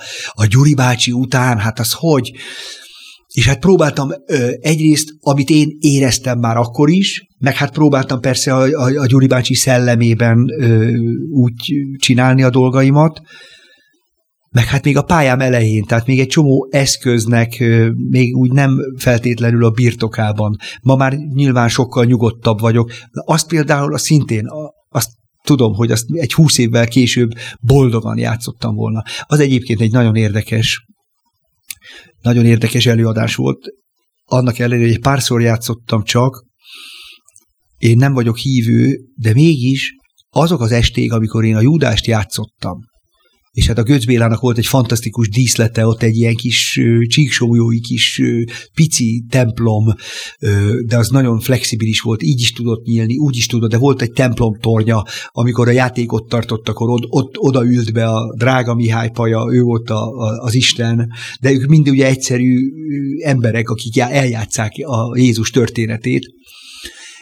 [0.43, 2.31] a Gyuri bácsi után, hát az hogy?
[3.33, 8.53] És hát próbáltam ö, egyrészt, amit én éreztem már akkor is, meg hát próbáltam persze
[8.55, 10.91] a, a, a Gyuri bácsi szellemében ö,
[11.31, 11.53] úgy
[11.97, 13.21] csinálni a dolgaimat,
[14.51, 18.77] meg hát még a pályám elején, tehát még egy csomó eszköznek ö, még úgy nem
[18.97, 20.55] feltétlenül a birtokában.
[20.81, 22.91] Ma már nyilván sokkal nyugodtabb vagyok.
[23.11, 24.45] Azt például a szintén,
[24.89, 25.09] azt
[25.43, 27.29] tudom, hogy azt egy húsz évvel később
[27.61, 29.03] boldogan játszottam volna.
[29.21, 30.85] Az egyébként egy nagyon érdekes,
[32.21, 33.59] nagyon érdekes előadás volt.
[34.25, 36.45] Annak ellenére, hogy egy párszor játszottam csak,
[37.77, 39.93] én nem vagyok hívő, de mégis
[40.29, 42.77] azok az esték, amikor én a Júdást játszottam,
[43.59, 48.21] és hát a Götz Bélának volt egy fantasztikus díszlete, ott egy ilyen kis csíksójói kis
[48.73, 49.93] pici templom,
[50.85, 54.11] de az nagyon flexibilis volt, így is tudott nyílni, úgy is tudott, de volt egy
[54.11, 59.47] templom tornya, amikor a játékot tartott, akkor ott, ott odaült be a drága Mihály Paja,
[59.51, 61.09] ő volt a, a, az Isten,
[61.41, 62.57] de ők mind ugye egyszerű
[63.23, 66.25] emberek, akik eljátszák a Jézus történetét,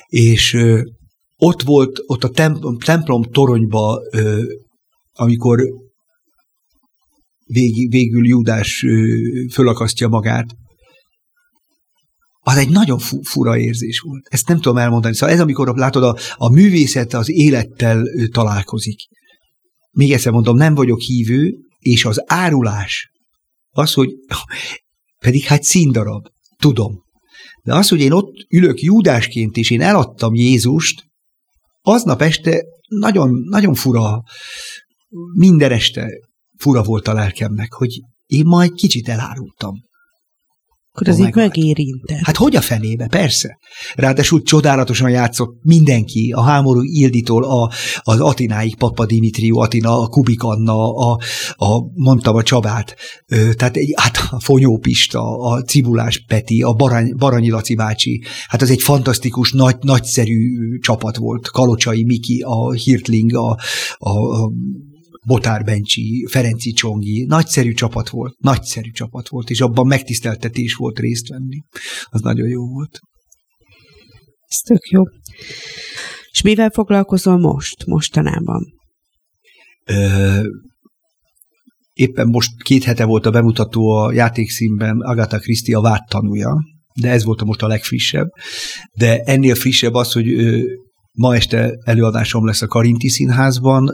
[0.08, 0.58] és
[1.38, 4.00] ott volt, ott a templom, templom toronyba,
[5.14, 5.60] amikor
[7.48, 8.86] vég, végül Júdás
[9.54, 10.46] fölakasztja magát,
[12.40, 14.28] az egy nagyon fura érzés volt.
[14.30, 15.16] Ezt nem tudom elmondani.
[15.16, 19.00] Szóval ez, amikor látod, a, a művészet az élettel találkozik.
[19.92, 23.10] Még egyszer mondom, nem vagyok hívő, és az árulás,
[23.70, 24.10] az, hogy
[25.20, 26.26] pedig hát színdarab,
[26.58, 27.04] tudom.
[27.64, 31.04] De az, hogy én ott ülök Júdásként, és én eladtam Jézust,
[31.82, 34.24] aznap este nagyon, nagyon fura,
[35.34, 36.10] minden este
[36.58, 39.86] fura volt a lelkemnek, hogy én majd kicsit elárultam.
[40.98, 42.20] Akkor ez így megérintett.
[42.22, 43.58] Hát hogy a fenébe, persze.
[43.96, 50.44] Ráadásul csodálatosan játszott mindenki, a háború Ilditól a, az Atináig, Papa Dimitriu Atina, a Kubik
[50.44, 51.20] Anna, a,
[51.56, 52.96] a mondtam a Csabát,
[53.28, 58.62] tehát egy, hát a Fonyó Pista, a Cibulás Peti, a Barany, Baranyi Laci bácsi, hát
[58.62, 61.48] az egy fantasztikus, nagy, nagyszerű csapat volt.
[61.48, 63.58] Kalocsai Miki, a Hirtling, a,
[63.98, 64.52] a, a
[65.28, 71.28] Botár Bencsi, Ferenci Csongi, nagyszerű csapat volt, nagyszerű csapat volt, és abban megtiszteltetés volt részt
[71.28, 71.64] venni.
[72.04, 73.00] Az nagyon jó volt.
[74.48, 75.04] Ez tök jó.
[76.32, 78.64] És mivel foglalkozol most, mostanában?
[79.86, 80.42] Ö,
[81.94, 86.56] éppen most két hete volt a bemutató a játékszínben Agatha Christie a vád tanúja,
[87.02, 88.28] de ez volt a most a legfrissebb.
[88.98, 90.28] De ennél frissebb az, hogy
[91.12, 93.90] ma este előadásom lesz a Karinti Színházban,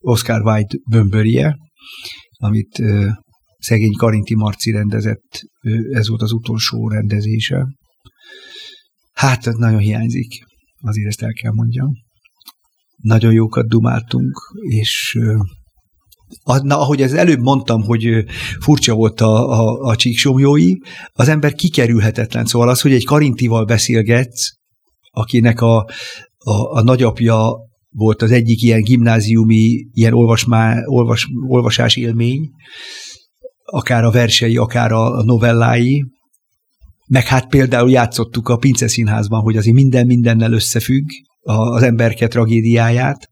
[0.00, 1.56] Oscar Wilde bömbörie,
[2.36, 2.82] amit
[3.58, 5.40] szegény Karinti Marci rendezett,
[5.90, 7.66] ez volt az utolsó rendezése.
[9.12, 10.44] Hát, nagyon hiányzik,
[10.80, 11.88] azért ezt el kell mondjam.
[12.96, 15.18] Nagyon jókat dumáltunk, és
[16.44, 18.24] Na, ahogy ez előbb mondtam, hogy
[18.60, 20.72] furcsa volt a, a, a csíksomjói,
[21.12, 22.44] az ember kikerülhetetlen.
[22.44, 24.48] Szóval az, hogy egy karintival beszélgetsz,
[25.10, 25.76] akinek a,
[26.38, 27.56] a, a nagyapja
[27.98, 32.50] volt az egyik ilyen gimnáziumi, ilyen olvasmá, olvas, olvasás élmény,
[33.64, 36.04] akár a versei, akár a novellái,
[37.06, 41.06] meg hát például játszottuk a Pince Színházban, hogy azért minden mindennel összefügg,
[41.40, 43.30] az emberke tragédiáját.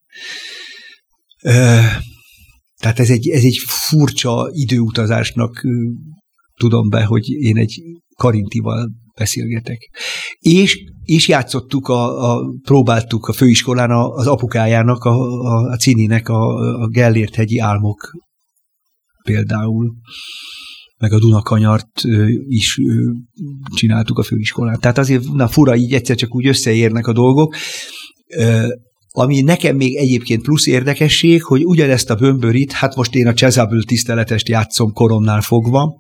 [2.81, 5.63] Tehát ez egy, ez egy furcsa időutazásnak
[6.57, 7.83] tudom be, hogy én egy
[8.17, 9.91] Karintival beszélgetek.
[10.39, 16.29] És, és játszottuk, a, a, próbáltuk a főiskolán a, az apukájának, a, a, a Cininek
[16.29, 18.11] a, a Gellért-hegyi álmok
[19.23, 19.95] például,
[20.99, 22.03] meg a Dunakanyart
[22.49, 22.79] is
[23.75, 24.81] csináltuk a főiskolán.
[24.81, 27.57] Tehát azért na, fura, így egyszer csak úgy összeérnek a dolgok.
[29.09, 33.85] Ami nekem még egyébként plusz érdekesség, hogy ugyanezt a bömbörit, hát most én a Csezábül
[33.85, 35.99] tiszteletest játszom koromnál fogva,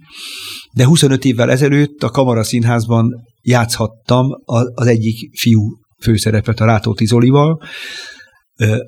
[0.74, 3.14] de 25 évvel ezelőtt a Kamara Színházban
[3.46, 4.26] játszhattam
[4.74, 5.60] az egyik fiú
[6.02, 7.62] főszerepet a Rátóti Zolival,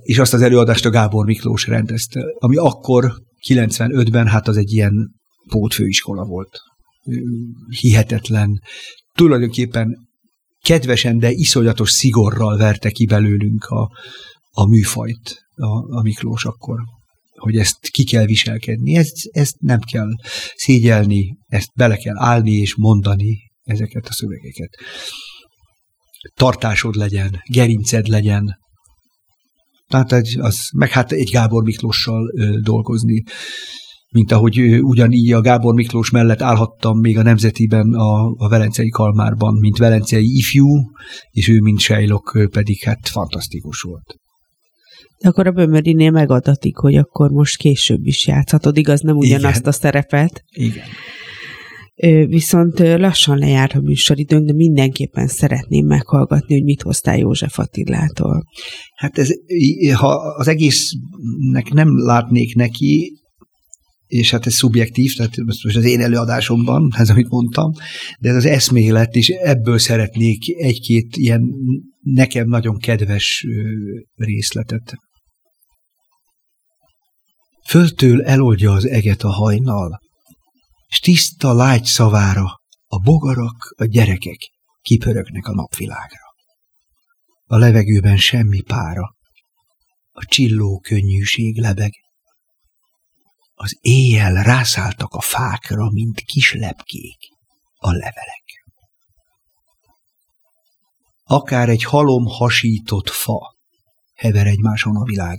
[0.02, 3.12] és azt az előadást a Gábor Miklós rendezte, ami akkor
[3.48, 5.14] 95-ben hát az egy ilyen
[5.48, 6.60] pótfőiskola volt.
[7.80, 8.60] Hihetetlen.
[9.14, 10.08] Tulajdonképpen
[10.62, 13.90] kedvesen, de iszonyatos szigorral verte ki belőlünk a,
[14.50, 16.78] a műfajt a, a Miklós akkor
[17.34, 20.08] hogy ezt ki kell viselkedni, ezt, ezt nem kell
[20.54, 24.70] szégyelni, ezt bele kell állni és mondani ezeket a szövegeket.
[26.34, 28.56] Tartásod legyen, gerinced legyen,
[29.88, 33.24] tehát egy, az, meg hát egy Gábor Miklóssal ö, dolgozni
[34.10, 39.58] mint ahogy ugyanígy a Gábor Miklós mellett állhattam még a Nemzetiben, a, a Velencei Kalmárban,
[39.58, 40.66] mint Velencei ifjú,
[41.30, 44.14] és ő, mint Sejlok pedig hát fantasztikus volt.
[45.22, 49.68] De akkor a Bömörinél megadatik, hogy akkor most később is játszhatod, igaz, nem ugyanazt Igen.
[49.68, 50.42] a szerepet.
[50.48, 50.86] Igen.
[52.26, 58.44] Viszont lassan lejár a műsoridőnk, de mindenképpen szeretném meghallgatni, hogy mit hoztál József Attilától.
[58.94, 59.30] Hát ez,
[59.94, 63.12] ha az egésznek nem látnék neki,
[64.06, 67.72] és hát ez szubjektív, tehát most az én előadásomban, ez amit mondtam,
[68.20, 71.42] de ez az eszmélet, és ebből szeretnék egy-két ilyen
[72.00, 73.46] nekem nagyon kedves
[74.14, 74.94] részletet.
[77.66, 80.00] Föltől eloldja az eget a hajnal,
[80.88, 84.38] és tiszta lágy szavára a bogarak, a gyerekek
[84.80, 86.26] kipörögnek a napvilágra.
[87.44, 89.16] A levegőben semmi pára,
[90.10, 91.92] a csilló könnyűség lebeg,
[93.54, 97.18] az éjjel rászálltak a fákra, mint kis lepkék,
[97.76, 98.44] a levelek.
[101.22, 103.56] Akár egy halom hasított fa
[104.14, 105.38] hever egymáson a világ.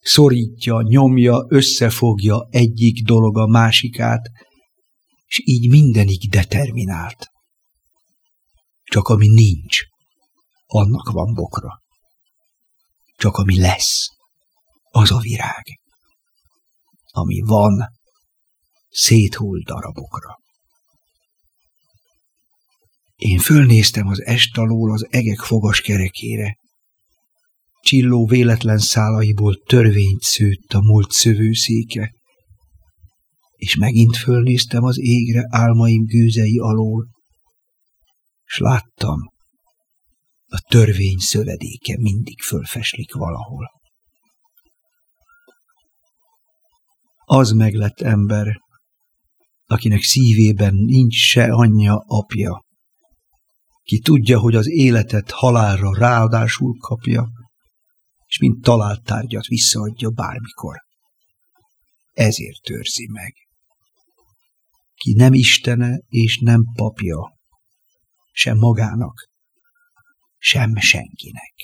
[0.00, 4.30] Szorítja, nyomja, összefogja egyik dolog a másikát,
[5.28, 7.26] és így mindenig determinált.
[8.84, 9.82] Csak ami nincs,
[10.66, 11.82] annak van bokra.
[13.16, 14.06] Csak ami lesz,
[14.90, 15.78] az a virág
[17.18, 17.88] ami van,
[18.88, 20.38] széthull darabokra.
[23.16, 26.56] Én fölnéztem az est alól az egek fogas kerekére.
[27.80, 32.14] Csilló véletlen szálaiból törvényt szőtt a múlt szövőszéke,
[33.58, 37.08] és megint fölnéztem az égre álmaim gőzei alól,
[38.44, 39.18] s láttam,
[40.46, 43.76] a törvény szövedéke mindig fölfeslik valahol.
[47.30, 48.56] az meglett ember,
[49.66, 52.64] akinek szívében nincs se anyja, apja,
[53.82, 57.28] ki tudja, hogy az életet halálra ráadásul kapja,
[58.26, 60.76] és mint talált tárgyat visszaadja bármikor.
[62.12, 63.34] Ezért törzi meg.
[64.98, 67.38] Ki nem istene és nem papja,
[68.32, 69.28] sem magának,
[70.38, 71.54] sem senkinek.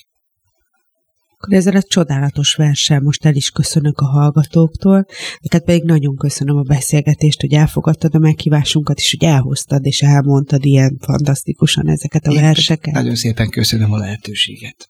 [1.45, 5.07] Akkor ezzel a csodálatos verssel most el is köszönök a hallgatóktól,
[5.41, 10.65] neked pedig nagyon köszönöm a beszélgetést, hogy elfogadtad a meghívásunkat, és hogy elhoztad és elmondtad
[10.65, 12.95] ilyen fantasztikusan ezeket a Én verseket.
[12.95, 14.89] Nagyon szépen köszönöm a lehetőséget.